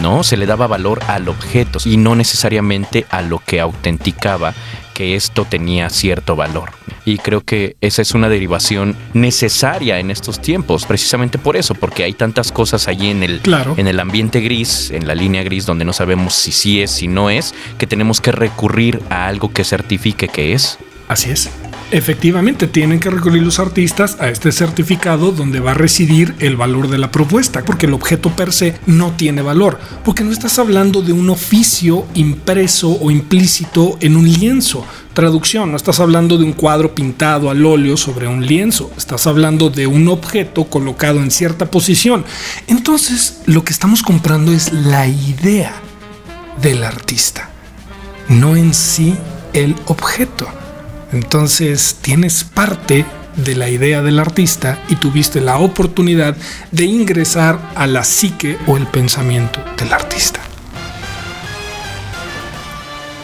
¿no? 0.00 0.22
Se 0.22 0.36
le 0.36 0.46
daba 0.46 0.68
valor 0.68 1.00
al 1.08 1.28
objeto 1.28 1.80
y 1.84 1.96
no 1.96 2.14
necesariamente 2.14 3.04
a 3.10 3.20
lo 3.20 3.40
que 3.40 3.60
autenticaba 3.60 4.54
que 5.00 5.16
esto 5.16 5.46
tenía 5.46 5.88
cierto 5.88 6.36
valor. 6.36 6.72
Y 7.06 7.16
creo 7.16 7.40
que 7.40 7.74
esa 7.80 8.02
es 8.02 8.12
una 8.12 8.28
derivación 8.28 8.94
necesaria 9.14 9.98
en 9.98 10.10
estos 10.10 10.42
tiempos, 10.42 10.84
precisamente 10.84 11.38
por 11.38 11.56
eso, 11.56 11.74
porque 11.74 12.04
hay 12.04 12.12
tantas 12.12 12.52
cosas 12.52 12.86
allí 12.86 13.08
en 13.08 13.22
el, 13.22 13.40
en 13.78 13.86
el 13.86 13.98
ambiente 13.98 14.40
gris, 14.40 14.90
en 14.90 15.06
la 15.06 15.14
línea 15.14 15.42
gris, 15.42 15.64
donde 15.64 15.86
no 15.86 15.94
sabemos 15.94 16.34
si 16.34 16.52
sí 16.52 16.82
es, 16.82 16.90
si 16.90 17.08
no 17.08 17.30
es, 17.30 17.54
que 17.78 17.86
tenemos 17.86 18.20
que 18.20 18.30
recurrir 18.30 19.00
a 19.08 19.26
algo 19.26 19.50
que 19.50 19.64
certifique 19.64 20.28
que 20.28 20.52
es. 20.52 20.78
Así 21.08 21.30
es. 21.30 21.48
Efectivamente, 21.92 22.68
tienen 22.68 23.00
que 23.00 23.10
recurrir 23.10 23.42
los 23.42 23.58
artistas 23.58 24.16
a 24.20 24.28
este 24.28 24.52
certificado 24.52 25.32
donde 25.32 25.58
va 25.58 25.72
a 25.72 25.74
residir 25.74 26.36
el 26.38 26.56
valor 26.56 26.88
de 26.88 26.98
la 26.98 27.10
propuesta, 27.10 27.64
porque 27.64 27.86
el 27.86 27.94
objeto 27.94 28.30
per 28.30 28.52
se 28.52 28.76
no 28.86 29.10
tiene 29.16 29.42
valor, 29.42 29.80
porque 30.04 30.22
no 30.22 30.30
estás 30.30 30.60
hablando 30.60 31.02
de 31.02 31.12
un 31.12 31.30
oficio 31.30 32.06
impreso 32.14 32.92
o 32.92 33.10
implícito 33.10 33.98
en 34.00 34.14
un 34.14 34.30
lienzo. 34.30 34.86
Traducción, 35.14 35.72
no 35.72 35.76
estás 35.76 35.98
hablando 35.98 36.38
de 36.38 36.44
un 36.44 36.52
cuadro 36.52 36.94
pintado 36.94 37.50
al 37.50 37.66
óleo 37.66 37.96
sobre 37.96 38.28
un 38.28 38.46
lienzo, 38.46 38.92
estás 38.96 39.26
hablando 39.26 39.68
de 39.68 39.88
un 39.88 40.06
objeto 40.06 40.66
colocado 40.66 41.18
en 41.18 41.32
cierta 41.32 41.72
posición. 41.72 42.24
Entonces, 42.68 43.40
lo 43.46 43.64
que 43.64 43.72
estamos 43.72 44.04
comprando 44.04 44.52
es 44.52 44.72
la 44.72 45.08
idea 45.08 45.74
del 46.62 46.84
artista, 46.84 47.50
no 48.28 48.54
en 48.54 48.74
sí 48.74 49.16
el 49.54 49.74
objeto. 49.86 50.46
Entonces 51.12 51.96
tienes 52.00 52.44
parte 52.44 53.04
de 53.36 53.54
la 53.54 53.68
idea 53.68 54.02
del 54.02 54.18
artista 54.18 54.82
y 54.88 54.96
tuviste 54.96 55.40
la 55.40 55.58
oportunidad 55.58 56.36
de 56.70 56.84
ingresar 56.84 57.58
a 57.74 57.86
la 57.86 58.04
psique 58.04 58.58
o 58.66 58.76
el 58.76 58.86
pensamiento 58.86 59.60
del 59.76 59.92
artista. 59.92 60.40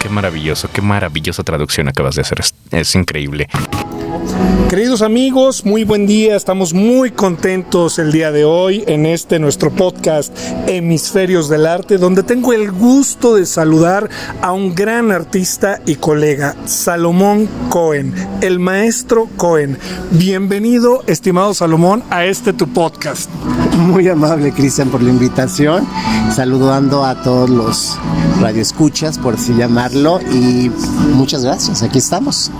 Qué 0.06 0.12
maravilloso, 0.12 0.68
qué 0.72 0.82
maravillosa 0.82 1.42
traducción 1.42 1.88
acabas 1.88 2.14
de 2.14 2.20
hacer. 2.20 2.38
Es, 2.38 2.54
es 2.70 2.94
increíble. 2.94 3.48
Queridos 4.68 5.02
amigos, 5.02 5.64
muy 5.64 5.84
buen 5.84 6.06
día. 6.06 6.36
Estamos 6.36 6.74
muy 6.74 7.10
contentos 7.10 7.98
el 7.98 8.12
día 8.12 8.30
de 8.30 8.44
hoy 8.44 8.84
en 8.86 9.06
este 9.06 9.38
nuestro 9.38 9.70
podcast 9.70 10.36
Hemisferios 10.68 11.48
del 11.48 11.66
Arte, 11.66 11.98
donde 11.98 12.22
tengo 12.22 12.52
el 12.52 12.70
gusto 12.70 13.34
de 13.34 13.46
saludar 13.46 14.08
a 14.42 14.52
un 14.52 14.74
gran 14.74 15.10
artista 15.12 15.80
y 15.86 15.96
colega, 15.96 16.54
Salomón 16.66 17.48
Cohen, 17.68 18.12
el 18.42 18.58
maestro 18.58 19.28
Cohen. 19.36 19.78
Bienvenido, 20.10 21.02
estimado 21.06 21.54
Salomón, 21.54 22.02
a 22.10 22.24
este 22.24 22.52
tu 22.52 22.68
podcast. 22.68 23.30
Muy 23.76 24.08
amable, 24.08 24.52
Cristian, 24.52 24.88
por 24.88 25.02
la 25.02 25.10
invitación. 25.10 25.86
Saludando 26.34 27.04
a 27.04 27.22
todos 27.22 27.48
los 27.48 27.98
radioescuchas, 28.40 29.18
por 29.18 29.34
así 29.34 29.54
llamarlo, 29.54 29.95
y 30.30 30.70
muchas 31.14 31.42
gracias. 31.42 31.82
Aquí 31.82 31.98
estamos. 31.98 32.50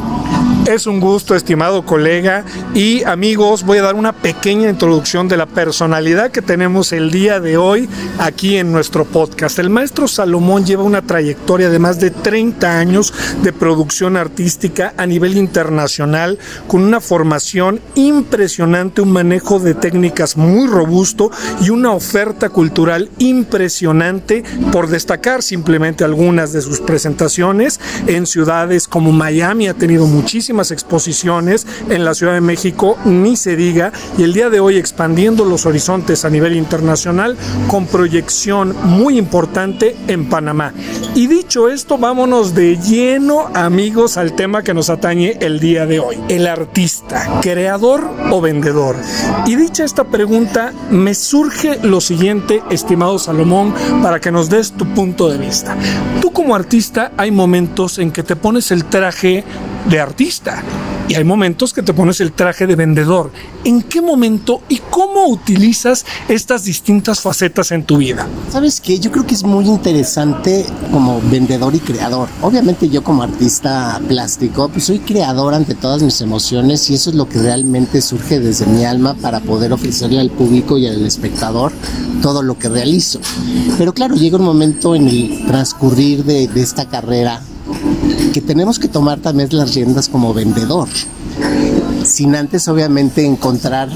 Es 0.67 0.87
un 0.89 0.99
gusto, 0.99 1.37
estimado 1.37 1.85
colega 1.85 2.45
y 2.75 3.05
amigos. 3.05 3.63
Voy 3.65 3.79
a 3.79 3.83
dar 3.83 3.95
una 3.95 4.13
pequeña 4.13 4.69
introducción 4.69 5.29
de 5.29 5.37
la 5.37 5.47
personalidad 5.47 6.33
que 6.33 6.43
tenemos 6.43 6.93
el 6.93 7.13
día 7.13 7.39
de 7.39 7.57
hoy 7.57 7.89
aquí 8.19 8.57
en 8.57 8.73
nuestro 8.73 9.05
podcast. 9.05 9.59
El 9.61 9.71
maestro 9.71 10.09
Salomón 10.09 10.65
lleva 10.65 10.83
una 10.83 11.03
trayectoria 11.03 11.69
de 11.71 11.79
más 11.79 12.01
de 12.01 12.11
30 12.11 12.79
años 12.79 13.13
de 13.43 13.53
producción 13.53 14.17
artística 14.17 14.93
a 14.97 15.07
nivel 15.07 15.37
internacional, 15.37 16.39
con 16.67 16.83
una 16.83 17.01
formación 17.01 17.81
impresionante, 17.95 19.03
un 19.03 19.13
manejo 19.13 19.61
de 19.61 19.75
técnicas 19.75 20.37
muy 20.37 20.67
robusto 20.67 21.31
y 21.61 21.71
una 21.71 21.93
oferta 21.93 22.49
cultural 22.49 23.11
impresionante, 23.19 24.43
por 24.73 24.89
destacar 24.89 25.43
simplemente 25.43 26.03
algunas 26.03 26.53
de 26.53 26.63
sus 26.63 26.81
presentaciones 26.81 27.26
en 28.07 28.27
ciudades 28.27 28.89
como 28.89 29.13
Miami, 29.13 29.69
ha 29.69 29.75
tenido 29.75 30.07
muchísimas 30.07 30.71
exposiciones 30.71 31.67
en 31.91 32.05
la 32.05 32.15
Ciudad 32.15 32.35
de 32.35 32.41
México, 32.41 32.97
ni 33.05 33.37
se 33.37 33.57
diga, 33.57 33.93
y 34.17 34.23
el 34.23 34.33
día 34.33 34.51
de 34.51 34.61
hoy 34.61 34.77
expandiendo 34.77 35.45
los 35.45 35.67
horizontes 35.67 36.25
a 36.25 36.31
nivel 36.31 36.57
internacional 36.57 37.37
con 37.69 37.87
proyección 37.87 38.75
muy 38.85 39.19
importante 39.19 39.97
en 40.09 40.29
Panamá. 40.29 40.73
Y 41.15 41.27
dicho 41.27 41.69
esto, 41.69 41.99
vámonos 41.99 42.55
de 42.55 42.77
lleno, 42.77 43.49
amigos, 43.55 44.17
al 44.17 44.35
tema 44.35 44.63
que 44.63 44.75
nos 44.75 44.91
atañe 44.91 45.39
el 45.41 45.61
día 45.61 45.87
de 45.87 46.01
hoy. 46.01 46.19
El 46.29 46.47
artista, 46.47 47.41
creador 47.43 48.09
o 48.31 48.41
vendedor. 48.41 48.97
Y 49.47 49.57
dicha 49.57 49.85
esta 49.85 50.05
pregunta, 50.05 50.73
me 50.91 51.15
surge 51.15 51.79
lo 51.83 52.01
siguiente, 52.01 52.63
estimado 52.71 53.19
Salomón, 53.19 53.75
para 54.03 54.21
que 54.21 54.31
nos 54.31 54.49
des 54.49 54.73
tu 54.73 54.87
punto 54.95 55.29
de 55.29 55.39
vista. 55.39 55.77
Tú 56.21 56.33
como 56.33 56.55
artista 56.55 57.06
hay 57.17 57.31
momentos 57.31 57.99
en 57.99 58.11
que 58.11 58.23
te 58.23 58.37
pones 58.37 58.71
el 58.71 58.85
traje 58.85 59.45
de 59.89 60.01
artista 60.01 60.63
y 61.09 61.15
hay 61.15 61.25
momentos 61.25 61.73
que 61.73 61.83
te 61.83 61.95
pones 61.95 62.21
el 62.21 62.33
traje 62.33 62.67
de 62.67 62.75
vendedor. 62.75 63.31
¿En 63.65 63.83
qué 63.83 64.01
momento 64.01 64.63
y 64.69 64.79
cómo 64.91 65.29
utilizas 65.29 66.05
estas 66.29 66.65
distintas 66.65 67.21
facetas 67.21 67.71
en 67.73 67.85
tu 67.85 67.99
vida? 67.99 68.27
¿Sabes 68.51 68.81
qué? 68.81 68.99
Yo 68.99 69.13
creo 69.13 69.27
que 69.27 69.35
es 69.35 69.45
muy 69.45 69.67
interesante 69.67 70.67
como 70.91 71.21
vendedor 71.31 71.75
y 71.75 71.79
creador. 71.79 72.29
Obviamente 72.43 72.89
yo 72.89 73.05
como 73.05 73.23
artista 73.23 74.01
plástico, 74.09 74.69
pues 74.69 74.85
soy 74.85 74.99
creador 74.99 75.55
ante 75.55 75.75
todas 75.75 76.03
mis 76.03 76.21
emociones 76.21 76.91
y 76.91 76.95
eso 76.95 77.11
es 77.11 77.17
lo 77.17 77.29
que 77.29 77.39
realmente 77.39 78.03
surge 78.03 78.41
desde 78.41 78.67
mi 78.67 78.85
alma 78.85 79.15
para 79.15 79.41
poder 79.41 79.73
ofrecerle 79.73 80.21
al 80.21 80.31
público 80.31 80.79
y 80.79 80.87
al 80.89 81.05
espectador 81.07 81.73
todo 82.21 82.43
lo 82.43 82.59
que 82.59 82.69
realizo. 82.69 83.21
Pero 83.79 83.95
claro, 83.95 84.17
llega 84.17 84.39
un 84.39 84.45
momento 84.45 84.95
en 84.97 85.07
el 85.07 85.47
transcurrir 85.47 86.25
de, 86.25 86.49
de 86.49 86.63
esta 86.63 86.89
carrera 86.89 87.43
que 88.33 88.41
tenemos 88.41 88.79
que 88.79 88.89
tomar 88.89 89.21
también 89.21 89.49
las 89.53 89.75
riendas 89.75 90.09
como 90.09 90.35
vendedor, 90.35 90.89
sin 92.05 92.35
antes 92.35 92.69
obviamente 92.69 93.25
encontrar 93.25 93.89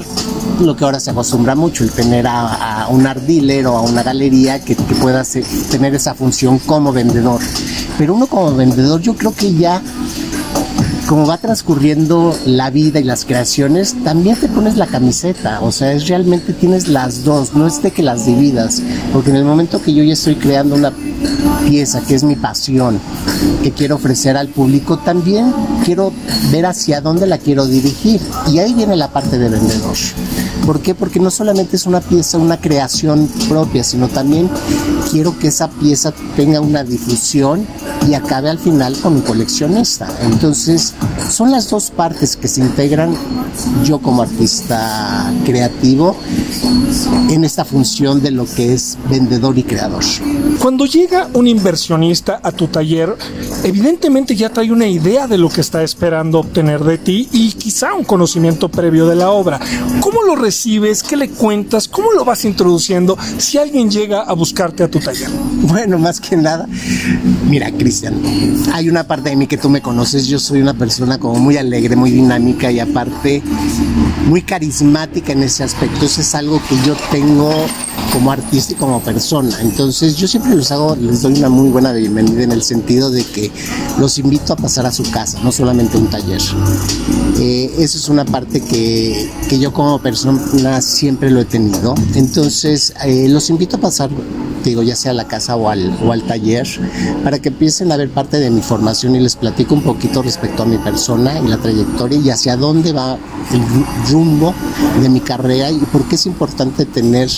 lo 0.59 0.75
que 0.75 0.83
ahora 0.83 0.99
se 0.99 1.11
acostumbra 1.11 1.55
mucho, 1.55 1.83
el 1.83 1.91
tener 1.91 2.27
a, 2.27 2.87
un 2.89 3.05
art 3.07 3.21
dealer 3.23 3.67
o 3.67 3.77
a 3.77 3.81
una 3.81 4.03
galería 4.03 4.63
que, 4.63 4.75
pueda 4.75 5.23
tener 5.69 5.95
esa 5.95 6.13
función 6.13 6.59
como 6.59 6.91
vendedor. 6.93 7.41
Pero 7.97 8.13
uno 8.15 8.27
como 8.27 8.55
vendedor 8.55 9.01
yo 9.01 9.15
creo 9.15 9.33
que 9.33 9.53
ya 9.53 9.81
como 11.11 11.27
va 11.27 11.37
transcurriendo 11.37 12.33
la 12.45 12.69
vida 12.69 13.01
y 13.01 13.03
las 13.03 13.25
creaciones, 13.25 14.01
también 14.05 14.37
te 14.37 14.47
pones 14.47 14.77
la 14.77 14.87
camiseta, 14.87 15.59
o 15.59 15.69
sea, 15.73 15.91
es 15.91 16.07
realmente 16.07 16.53
tienes 16.53 16.87
las 16.87 17.25
dos, 17.25 17.53
no 17.53 17.67
es 17.67 17.83
de 17.83 17.91
que 17.91 18.01
las 18.01 18.25
dividas, 18.25 18.81
porque 19.11 19.31
en 19.31 19.35
el 19.35 19.43
momento 19.43 19.81
que 19.81 19.93
yo 19.93 20.05
ya 20.05 20.13
estoy 20.13 20.35
creando 20.35 20.73
una 20.73 20.93
pieza 21.67 21.99
que 21.99 22.15
es 22.15 22.23
mi 22.23 22.37
pasión, 22.37 22.97
que 23.61 23.71
quiero 23.73 23.95
ofrecer 23.95 24.37
al 24.37 24.47
público, 24.47 24.99
también 24.99 25.53
quiero 25.83 26.13
ver 26.49 26.65
hacia 26.65 27.01
dónde 27.01 27.27
la 27.27 27.37
quiero 27.39 27.65
dirigir. 27.65 28.21
Y 28.49 28.59
ahí 28.59 28.73
viene 28.73 28.95
la 28.95 29.11
parte 29.11 29.37
de 29.37 29.49
vendedor. 29.49 29.97
¿Por 30.65 30.79
qué? 30.79 30.95
Porque 30.95 31.19
no 31.19 31.29
solamente 31.29 31.75
es 31.75 31.85
una 31.87 31.99
pieza, 31.99 32.37
una 32.37 32.61
creación 32.61 33.27
propia, 33.49 33.83
sino 33.83 34.07
también 34.07 34.49
quiero 35.11 35.37
que 35.37 35.47
esa 35.47 35.69
pieza 35.69 36.13
tenga 36.35 36.61
una 36.61 36.83
difusión 36.83 37.67
y 38.07 38.13
acabe 38.13 38.49
al 38.49 38.59
final 38.59 38.95
con 38.97 39.15
mi 39.15 39.21
coleccionista. 39.21 40.07
Entonces, 40.21 40.93
son 41.29 41.51
las 41.51 41.69
dos 41.69 41.91
partes 41.91 42.35
que 42.35 42.47
se 42.47 42.61
integran 42.61 43.15
yo 43.83 43.99
como 43.99 44.23
artista 44.23 45.31
creativo 45.45 46.15
en 47.29 47.43
esta 47.43 47.65
función 47.65 48.21
de 48.21 48.31
lo 48.31 48.45
que 48.45 48.73
es 48.73 48.97
vendedor 49.09 49.57
y 49.57 49.63
creador. 49.63 50.03
Cuando 50.61 50.85
llega 50.85 51.27
un 51.33 51.47
inversionista 51.47 52.39
a 52.43 52.51
tu 52.51 52.67
taller, 52.67 53.17
evidentemente 53.63 54.35
ya 54.35 54.49
trae 54.49 54.71
una 54.71 54.85
idea 54.85 55.25
de 55.25 55.39
lo 55.39 55.49
que 55.49 55.59
está 55.59 55.81
esperando 55.81 56.37
obtener 56.37 56.83
de 56.83 56.99
ti 56.99 57.27
y 57.31 57.51
quizá 57.53 57.95
un 57.95 58.03
conocimiento 58.03 58.69
previo 58.69 59.07
de 59.07 59.15
la 59.15 59.31
obra. 59.31 59.59
¿Cómo 60.01 60.21
lo 60.21 60.35
recibes? 60.35 61.01
¿Qué 61.01 61.17
le 61.17 61.29
cuentas? 61.29 61.87
¿Cómo 61.87 62.11
lo 62.11 62.23
vas 62.25 62.45
introduciendo 62.45 63.17
si 63.39 63.57
alguien 63.57 63.89
llega 63.89 64.21
a 64.21 64.33
buscarte 64.33 64.83
a 64.83 64.87
tu 64.87 64.99
taller? 64.99 65.31
Bueno, 65.63 65.97
más 65.97 66.21
que 66.21 66.37
nada, 66.37 66.67
mira, 67.49 67.71
Cristian, 67.71 68.21
hay 68.71 68.87
una 68.87 69.07
parte 69.07 69.31
de 69.31 69.35
mí 69.37 69.47
que 69.47 69.57
tú 69.57 69.67
me 69.67 69.81
conoces. 69.81 70.27
Yo 70.27 70.37
soy 70.37 70.61
una 70.61 70.75
persona 70.75 71.17
como 71.17 71.39
muy 71.39 71.57
alegre, 71.57 71.95
muy 71.95 72.11
dinámica 72.11 72.71
y 72.71 72.79
aparte 72.79 73.41
muy 74.27 74.43
carismática 74.43 75.31
en 75.31 75.41
ese 75.41 75.63
aspecto. 75.63 76.05
Eso 76.05 76.21
es 76.21 76.35
algo 76.35 76.61
que 76.69 76.75
yo 76.85 76.95
tengo 77.11 77.51
como 78.11 78.31
artista 78.31 78.73
y 78.73 78.75
como 78.75 78.99
persona. 79.01 79.55
Entonces 79.61 80.15
yo 80.15 80.27
siempre 80.27 80.55
les 80.55 80.71
hago, 80.71 80.95
les 80.95 81.21
doy 81.21 81.33
una 81.33 81.49
muy 81.49 81.69
buena 81.69 81.91
bienvenida 81.93 82.43
en 82.43 82.51
el 82.51 82.63
sentido 82.63 83.09
de 83.09 83.23
que 83.23 83.51
los 83.99 84.17
invito 84.17 84.53
a 84.53 84.55
pasar 84.55 84.85
a 84.85 84.91
su 84.91 85.03
casa, 85.09 85.39
no 85.43 85.51
solamente 85.51 85.97
un 85.97 86.07
taller. 86.07 86.41
Eh, 87.39 87.73
eso 87.79 87.97
es 87.97 88.09
una 88.09 88.25
parte 88.25 88.61
que, 88.61 89.29
que, 89.49 89.59
yo 89.59 89.73
como 89.73 89.99
persona 89.99 90.81
siempre 90.81 91.31
lo 91.31 91.41
he 91.41 91.45
tenido. 91.45 91.95
Entonces 92.15 92.93
eh, 93.05 93.27
los 93.29 93.49
invito 93.49 93.77
a 93.77 93.79
pasar, 93.79 94.09
digo, 94.63 94.83
ya 94.83 94.95
sea 94.95 95.11
a 95.11 95.15
la 95.15 95.27
casa 95.27 95.55
o 95.55 95.69
al, 95.69 95.97
o 96.03 96.11
al 96.11 96.23
taller, 96.23 96.67
para 97.23 97.39
que 97.39 97.49
empiecen 97.49 97.91
a 97.91 97.97
ver 97.97 98.09
parte 98.09 98.39
de 98.39 98.49
mi 98.49 98.61
formación 98.61 99.15
y 99.15 99.19
les 99.19 99.35
platico 99.35 99.73
un 99.73 99.83
poquito 99.83 100.21
respecto 100.21 100.63
a 100.63 100.65
mi 100.65 100.77
persona 100.77 101.39
y 101.39 101.47
la 101.47 101.57
trayectoria 101.57 102.19
y 102.19 102.29
hacia 102.29 102.57
dónde 102.57 102.91
va 102.91 103.17
el 103.51 104.11
rumbo 104.11 104.53
de 105.01 105.09
mi 105.09 105.21
carrera 105.21 105.71
y 105.71 105.79
por 105.79 106.03
qué 106.05 106.15
es 106.15 106.25
importante 106.25 106.85
tener 106.85 107.29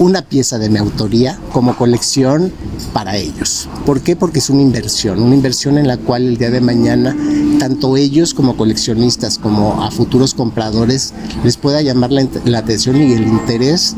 una 0.00 0.22
pieza 0.22 0.58
de 0.58 0.70
mi 0.70 0.78
autoría 0.78 1.38
como 1.52 1.76
colección 1.76 2.50
para 2.94 3.18
ellos. 3.18 3.68
¿Por 3.84 4.00
qué? 4.00 4.16
Porque 4.16 4.38
es 4.38 4.48
una 4.48 4.62
inversión, 4.62 5.22
una 5.22 5.34
inversión 5.34 5.76
en 5.76 5.86
la 5.86 5.98
cual 5.98 6.26
el 6.26 6.38
día 6.38 6.50
de 6.50 6.62
mañana 6.62 7.14
tanto 7.58 7.98
ellos 7.98 8.32
como 8.32 8.56
coleccionistas 8.56 9.36
como 9.36 9.84
a 9.84 9.90
futuros 9.90 10.32
compradores 10.32 11.12
les 11.44 11.58
pueda 11.58 11.82
llamar 11.82 12.12
la, 12.12 12.26
la 12.46 12.58
atención 12.58 12.96
y 12.96 13.12
el 13.12 13.28
interés 13.28 13.94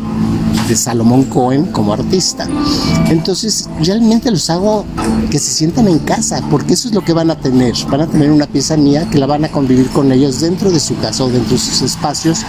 de 0.68 0.76
Salomón 0.76 1.24
Cohen 1.24 1.66
como 1.66 1.92
artista. 1.92 2.48
Entonces, 3.08 3.68
realmente 3.82 4.30
los 4.30 4.48
hago 4.50 4.84
que 5.30 5.38
se 5.38 5.52
sientan 5.52 5.88
en 5.88 5.98
casa, 5.98 6.42
porque 6.50 6.74
eso 6.74 6.88
es 6.88 6.94
lo 6.94 7.04
que 7.04 7.12
van 7.12 7.30
a 7.30 7.36
tener. 7.36 7.74
Van 7.90 8.02
a 8.02 8.06
tener 8.06 8.30
una 8.30 8.46
pieza 8.46 8.76
mía 8.76 9.08
que 9.10 9.18
la 9.18 9.26
van 9.26 9.44
a 9.44 9.48
convivir 9.48 9.88
con 9.88 10.12
ellos 10.12 10.40
dentro 10.40 10.70
de 10.70 10.80
su 10.80 10.96
casa 10.98 11.24
o 11.24 11.28
dentro 11.28 11.52
de 11.52 11.58
sus 11.58 11.82
espacios, 11.82 12.40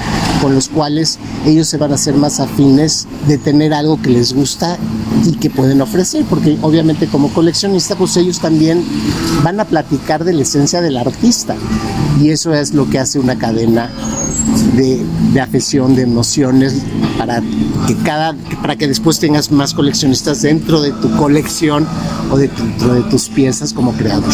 con 0.42 0.54
los 0.54 0.70
cuales 0.70 1.20
ellos 1.46 1.68
se 1.68 1.78
van 1.78 1.92
a 1.92 1.96
hacer 1.96 2.16
más 2.16 2.40
afines 2.40 3.08
de 3.28 3.38
tener 3.38 3.74
algo 3.74 4.02
que 4.02 4.10
les 4.10 4.34
gusta 4.34 4.78
y 5.26 5.34
que 5.34 5.50
pueden 5.50 5.82
ofrecer, 5.82 6.26
porque 6.30 6.58
obviamente 6.62 7.08
como 7.08 7.30
coleccionista, 7.30 7.96
pues 7.96 8.18
ellos 8.18 8.40
también 8.40 8.84
van 9.44 9.60
a 9.60 9.66
platicar 9.66 10.24
de 10.24 10.34
la 10.34 10.44
esencia 10.44 10.82
del 10.82 10.98
artista. 10.98 11.56
Y 12.22 12.30
eso 12.30 12.54
es 12.54 12.74
lo 12.74 12.90
que 12.90 13.00
hace 13.00 13.20
una 13.20 13.38
cadena 13.38 13.90
de, 14.76 15.00
de 15.34 15.40
afección, 15.40 15.96
de 15.96 16.04
emociones, 16.04 16.82
para 17.18 17.42
que 17.88 17.96
cada, 18.04 18.36
para 18.62 18.76
que 18.76 18.88
después 18.88 19.20
tengas 19.20 19.52
más 19.52 19.74
coleccionistas 19.74 20.42
dentro 20.42 20.82
de 20.82 20.92
tu 20.92 21.16
colección 21.16 21.88
o 22.32 22.38
dentro 22.38 22.94
de 22.94 23.02
tus 23.10 23.30
piezas 23.30 23.74
como 23.74 23.94
creador. 23.94 24.34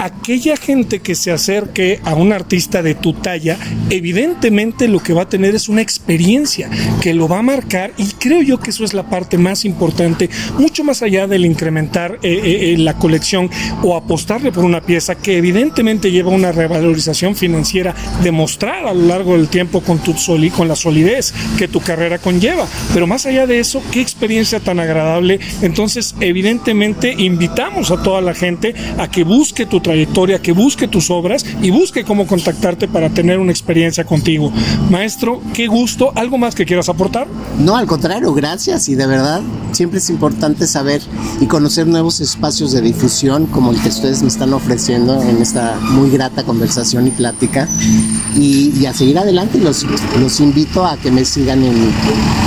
Aquella 0.00 0.56
gente 0.56 1.00
que 1.00 1.14
se 1.14 1.32
acerque 1.32 2.00
a 2.04 2.14
un 2.14 2.32
artista 2.32 2.82
de 2.82 2.94
tu 2.94 3.14
talla, 3.14 3.58
evidentemente 3.88 4.88
lo 4.88 5.00
que 5.00 5.12
va 5.12 5.22
a 5.22 5.28
tener 5.28 5.54
es 5.54 5.68
una 5.68 5.80
experiencia 5.80 6.68
que 7.00 7.14
lo 7.14 7.28
va 7.28 7.38
a 7.38 7.42
marcar 7.42 7.92
y 7.96 8.04
creo 8.04 8.42
yo 8.42 8.58
que 8.58 8.70
eso 8.70 8.84
es 8.84 8.94
la 8.94 9.08
parte 9.08 9.38
más 9.38 9.64
importante, 9.64 10.30
mucho 10.58 10.84
más 10.84 11.02
allá 11.02 11.26
del 11.26 11.44
incrementar 11.44 12.18
eh, 12.22 12.40
eh, 12.44 12.72
eh 12.72 12.78
la 12.78 12.96
colección 12.96 13.50
o 13.82 13.96
apostarle 13.96 14.52
por 14.52 14.64
una 14.64 14.80
pieza 14.80 15.14
que 15.14 15.38
evidentemente 15.38 16.10
lleva 16.10 16.30
una 16.30 16.52
revalorización 16.52 17.34
financiera 17.34 17.94
demostrada 18.22 18.90
a 18.90 18.94
lo 18.94 19.06
largo 19.06 19.29
del 19.36 19.48
tiempo 19.48 19.80
con, 19.80 19.98
tu 19.98 20.14
soli, 20.14 20.50
con 20.50 20.68
la 20.68 20.76
solidez 20.76 21.32
que 21.58 21.68
tu 21.68 21.80
carrera 21.80 22.18
conlleva. 22.18 22.66
Pero 22.92 23.06
más 23.06 23.26
allá 23.26 23.46
de 23.46 23.60
eso, 23.60 23.82
qué 23.90 24.00
experiencia 24.00 24.60
tan 24.60 24.80
agradable. 24.80 25.40
Entonces, 25.62 26.14
evidentemente, 26.20 27.14
invitamos 27.18 27.90
a 27.90 28.02
toda 28.02 28.20
la 28.20 28.34
gente 28.34 28.74
a 28.98 29.10
que 29.10 29.24
busque 29.24 29.66
tu 29.66 29.80
trayectoria, 29.80 30.40
que 30.40 30.52
busque 30.52 30.88
tus 30.88 31.10
obras 31.10 31.44
y 31.62 31.70
busque 31.70 32.04
cómo 32.04 32.26
contactarte 32.26 32.88
para 32.88 33.10
tener 33.10 33.38
una 33.38 33.52
experiencia 33.52 34.04
contigo. 34.04 34.52
Maestro, 34.90 35.40
qué 35.54 35.66
gusto. 35.66 36.12
¿Algo 36.14 36.38
más 36.38 36.54
que 36.54 36.64
quieras 36.64 36.88
aportar? 36.88 37.26
No, 37.58 37.76
al 37.76 37.86
contrario, 37.86 38.32
gracias. 38.32 38.88
Y 38.88 38.94
de 38.94 39.06
verdad, 39.06 39.42
siempre 39.72 39.98
es 39.98 40.10
importante 40.10 40.66
saber 40.66 41.00
y 41.40 41.46
conocer 41.46 41.86
nuevos 41.86 42.20
espacios 42.20 42.72
de 42.72 42.80
difusión 42.80 43.46
como 43.46 43.70
el 43.70 43.80
que 43.80 43.88
ustedes 43.88 44.22
me 44.22 44.28
están 44.28 44.52
ofreciendo 44.52 45.22
en 45.22 45.40
esta 45.42 45.78
muy 45.80 46.10
grata 46.10 46.44
conversación 46.44 47.06
y 47.06 47.10
plática. 47.10 47.68
Y, 48.36 48.72
y 48.78 48.86
a 48.86 48.94
seguir 48.94 49.18
adelante, 49.20 49.58
los, 49.58 49.86
los 50.18 50.40
invito 50.40 50.86
a 50.86 50.96
que 50.96 51.10
me 51.10 51.24
sigan 51.24 51.62
en, 51.62 51.92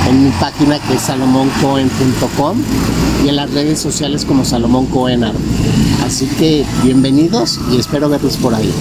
en 0.09 0.23
mi 0.25 0.31
página 0.39 0.79
que 0.79 0.95
es 0.95 1.01
salomoncoen.com 1.01 2.61
y 3.23 3.29
en 3.29 3.35
las 3.35 3.51
redes 3.51 3.79
sociales 3.79 4.25
como 4.25 4.43
Salomón 4.43 4.87
Cohen 4.87 5.23
Así 6.03 6.27
que 6.37 6.65
bienvenidos 6.83 7.59
y 7.71 7.77
espero 7.77 8.09
verlos 8.09 8.37
por 8.37 8.53
ahí. 8.53 8.73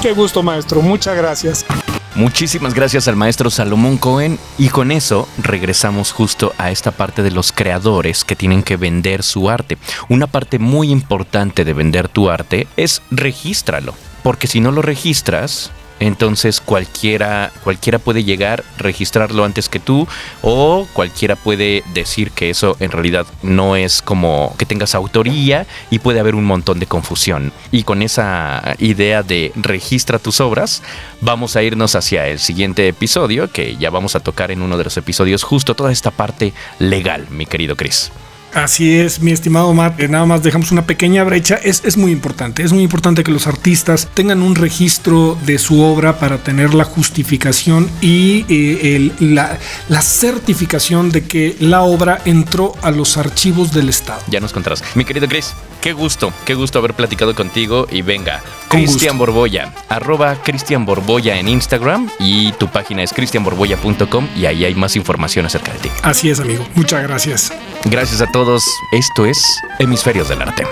Qué 0.00 0.12
gusto, 0.12 0.42
maestro. 0.42 0.80
Muchas 0.80 1.16
gracias. 1.16 1.66
Muchísimas 2.14 2.74
gracias 2.74 3.08
al 3.08 3.16
maestro 3.16 3.50
Salomón 3.50 3.96
Cohen 3.96 4.38
y 4.58 4.68
con 4.68 4.90
eso 4.90 5.28
regresamos 5.38 6.12
justo 6.12 6.52
a 6.58 6.70
esta 6.70 6.90
parte 6.90 7.22
de 7.22 7.30
los 7.30 7.52
creadores 7.52 8.24
que 8.24 8.36
tienen 8.36 8.62
que 8.62 8.76
vender 8.76 9.22
su 9.22 9.48
arte. 9.48 9.78
Una 10.08 10.26
parte 10.26 10.58
muy 10.58 10.90
importante 10.90 11.64
de 11.64 11.72
vender 11.72 12.08
tu 12.08 12.28
arte 12.28 12.66
es 12.76 13.00
regístralo, 13.10 13.94
porque 14.22 14.48
si 14.48 14.60
no 14.60 14.72
lo 14.72 14.82
registras, 14.82 15.70
entonces 16.00 16.60
cualquiera, 16.60 17.52
cualquiera 17.62 17.98
puede 17.98 18.24
llegar, 18.24 18.64
registrarlo 18.78 19.44
antes 19.44 19.68
que 19.68 19.78
tú 19.78 20.08
o 20.42 20.88
cualquiera 20.92 21.36
puede 21.36 21.84
decir 21.92 22.32
que 22.32 22.50
eso 22.50 22.76
en 22.80 22.90
realidad 22.90 23.26
no 23.42 23.76
es 23.76 24.02
como 24.02 24.54
que 24.58 24.66
tengas 24.66 24.94
autoría 24.94 25.66
y 25.90 25.98
puede 25.98 26.18
haber 26.18 26.34
un 26.34 26.44
montón 26.44 26.80
de 26.80 26.86
confusión. 26.86 27.52
Y 27.70 27.84
con 27.84 28.02
esa 28.02 28.74
idea 28.78 29.22
de 29.22 29.52
registra 29.54 30.18
tus 30.18 30.40
obras, 30.40 30.82
vamos 31.20 31.54
a 31.54 31.62
irnos 31.62 31.94
hacia 31.94 32.26
el 32.26 32.38
siguiente 32.38 32.88
episodio 32.88 33.52
que 33.52 33.76
ya 33.76 33.90
vamos 33.90 34.16
a 34.16 34.20
tocar 34.20 34.50
en 34.50 34.62
uno 34.62 34.78
de 34.78 34.84
los 34.84 34.96
episodios 34.96 35.42
justo 35.42 35.74
toda 35.74 35.92
esta 35.92 36.10
parte 36.10 36.52
legal, 36.78 37.26
mi 37.30 37.46
querido 37.46 37.76
Chris. 37.76 38.10
Así 38.54 38.98
es, 38.98 39.20
mi 39.20 39.30
estimado 39.30 39.72
Matt. 39.72 40.00
Nada 40.00 40.26
más 40.26 40.42
dejamos 40.42 40.72
una 40.72 40.84
pequeña 40.86 41.22
brecha. 41.24 41.54
Es, 41.62 41.82
es, 41.84 41.96
muy 41.96 42.10
importante. 42.10 42.62
Es 42.62 42.72
muy 42.72 42.82
importante 42.82 43.22
que 43.22 43.30
los 43.30 43.46
artistas 43.46 44.08
tengan 44.14 44.42
un 44.42 44.56
registro 44.56 45.38
de 45.46 45.58
su 45.58 45.82
obra 45.82 46.18
para 46.18 46.38
tener 46.38 46.74
la 46.74 46.84
justificación 46.84 47.88
y 48.00 48.44
eh, 48.48 48.96
el, 48.96 49.34
la, 49.34 49.58
la, 49.88 50.02
certificación 50.02 51.10
de 51.10 51.24
que 51.24 51.56
la 51.60 51.82
obra 51.82 52.20
entró 52.24 52.74
a 52.82 52.90
los 52.90 53.16
archivos 53.16 53.72
del 53.72 53.88
Estado. 53.88 54.20
Ya 54.28 54.40
nos 54.40 54.52
contarás. 54.52 54.82
Mi 54.96 55.04
querido 55.04 55.28
Chris, 55.28 55.54
qué 55.80 55.92
gusto, 55.92 56.32
qué 56.44 56.54
gusto 56.54 56.78
haber 56.78 56.94
platicado 56.94 57.34
contigo. 57.34 57.86
Y 57.90 58.02
venga, 58.02 58.42
Cristian 58.68 59.18
Borboya, 59.18 59.72
arroba 59.88 60.42
Cristian 60.42 60.84
Borboya 60.84 61.38
en 61.38 61.48
Instagram 61.48 62.10
y 62.18 62.52
tu 62.52 62.68
página 62.68 63.02
es 63.02 63.12
cristianborboya.com 63.12 64.28
y 64.36 64.46
ahí 64.46 64.64
hay 64.64 64.74
más 64.74 64.96
información 64.96 65.46
acerca 65.46 65.72
de 65.72 65.78
ti. 65.78 65.88
Así 66.02 66.30
es, 66.30 66.40
amigo. 66.40 66.66
Muchas 66.74 67.02
gracias. 67.02 67.52
Gracias 67.84 68.20
a 68.20 68.26
todos 68.30 68.62
esto 68.92 69.24
es 69.24 69.42
Hemisferios 69.78 70.28
del 70.28 70.42
Arte. 70.42 70.64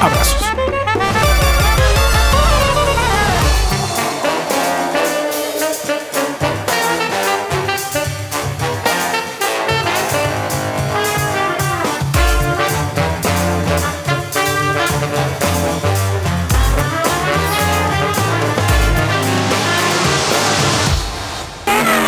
Abrazos. 0.00 0.44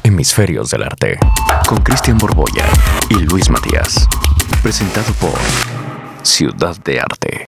Hemisferios 0.03 0.71
del 0.71 0.83
Arte, 0.83 1.19
con 1.69 1.79
Cristian 1.83 2.19
Borboya 2.19 2.67
y 3.09 3.15
Luis 3.21 3.49
Matías 3.51 4.09
presentado 4.63 5.13
por 5.15 5.39
Ciudad 6.23 6.77
de 6.85 7.01
Arte. 7.01 7.58